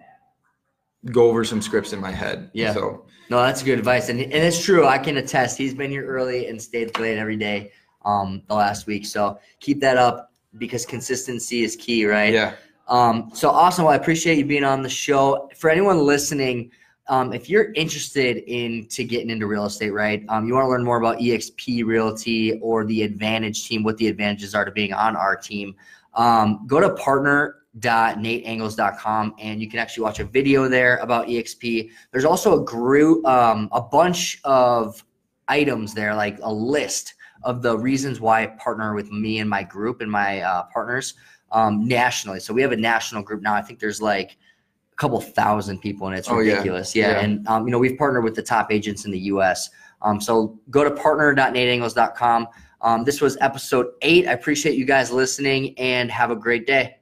go 1.06 1.28
over 1.28 1.44
some 1.44 1.62
scripts 1.62 1.92
in 1.92 2.00
my 2.00 2.10
head. 2.10 2.50
Yeah. 2.52 2.74
So 2.74 3.06
No, 3.30 3.42
that's 3.42 3.62
good 3.62 3.78
advice, 3.78 4.08
and 4.08 4.20
and 4.20 4.32
it's 4.32 4.62
true. 4.62 4.86
I 4.86 4.98
can 4.98 5.16
attest. 5.16 5.58
He's 5.58 5.74
been 5.74 5.90
here 5.90 6.06
early 6.06 6.48
and 6.48 6.60
stayed 6.60 6.98
late 6.98 7.18
every 7.18 7.36
day 7.36 7.72
um, 8.04 8.42
the 8.48 8.54
last 8.54 8.86
week. 8.86 9.06
So 9.06 9.38
keep 9.60 9.80
that 9.80 9.96
up 9.96 10.32
because 10.58 10.86
consistency 10.86 11.62
is 11.62 11.76
key, 11.76 12.06
right? 12.06 12.32
yeah. 12.32 12.54
Um, 12.88 13.30
so 13.32 13.50
awesome. 13.50 13.84
Well, 13.84 13.94
I 13.94 13.96
appreciate 13.96 14.36
you 14.38 14.44
being 14.44 14.64
on 14.64 14.82
the 14.82 14.88
show. 14.88 15.48
For 15.56 15.70
anyone 15.70 15.98
listening, 15.98 16.72
um, 17.08 17.32
if 17.32 17.48
you're 17.50 17.72
interested 17.72 18.36
into 18.38 19.04
getting 19.04 19.30
into 19.30 19.46
real 19.46 19.66
estate, 19.66 19.90
right? 19.90 20.24
Um, 20.28 20.46
you 20.46 20.54
want 20.54 20.64
to 20.64 20.68
learn 20.68 20.82
more 20.84 20.98
about 20.98 21.18
EXP 21.18 21.84
Realty 21.84 22.58
or 22.60 22.84
the 22.84 23.02
Advantage 23.02 23.68
team, 23.68 23.82
what 23.82 23.96
the 23.98 24.06
advantages 24.08 24.54
are 24.54 24.64
to 24.64 24.70
being 24.70 24.94
on 24.94 25.16
our 25.16 25.36
team. 25.36 25.74
Um, 26.14 26.64
go 26.66 26.80
to 26.80 26.94
partner.nateangles.com 26.94 29.34
and 29.38 29.60
you 29.60 29.68
can 29.68 29.80
actually 29.80 30.04
watch 30.04 30.20
a 30.20 30.24
video 30.24 30.68
there 30.68 30.96
about 30.98 31.26
EXP. 31.26 31.90
There's 32.10 32.24
also 32.24 32.60
a 32.60 32.64
group, 32.64 33.26
um, 33.26 33.68
a 33.72 33.82
bunch 33.82 34.40
of 34.44 35.04
items 35.48 35.92
there, 35.92 36.14
like 36.14 36.38
a 36.42 36.52
list 36.52 37.14
of 37.42 37.60
the 37.60 37.76
reasons 37.76 38.20
why 38.20 38.46
partner 38.58 38.94
with 38.94 39.10
me 39.10 39.40
and 39.40 39.50
my 39.50 39.62
group 39.62 40.00
and 40.00 40.10
my 40.10 40.40
uh, 40.40 40.62
partners 40.72 41.12
um, 41.54 41.86
nationally. 41.88 42.40
So 42.40 42.52
we 42.52 42.60
have 42.60 42.72
a 42.72 42.76
national 42.76 43.22
group 43.22 43.40
now. 43.40 43.54
I 43.54 43.62
think 43.62 43.78
there's 43.78 44.02
like 44.02 44.36
a 44.92 44.96
couple 44.96 45.18
thousand 45.20 45.78
people, 45.80 46.08
and 46.08 46.16
it's 46.18 46.28
Oh, 46.28 46.40
yeah. 46.40 46.52
ridiculous. 46.52 46.94
Yeah, 46.94 47.12
Yeah. 47.12 47.20
and 47.20 47.48
um, 47.48 47.66
you 47.66 47.70
know 47.72 47.78
we've 47.78 47.96
partnered 47.96 48.24
with 48.24 48.34
the 48.34 48.42
top 48.42 48.70
agents 48.70 49.06
in 49.06 49.10
the 49.10 49.18
U.S. 49.32 49.70
Um, 50.02 50.20
so 50.20 50.58
go 50.70 50.84
to 50.84 50.90
partner.nateangles.com. 50.90 52.48
Um, 52.82 53.04
this 53.04 53.20
was 53.22 53.38
episode 53.40 53.86
eight. 54.02 54.28
I 54.28 54.32
appreciate 54.32 54.76
you 54.76 54.84
guys 54.84 55.10
listening, 55.10 55.78
and 55.78 56.10
have 56.10 56.30
a 56.30 56.36
great 56.36 56.66
day. 56.66 56.96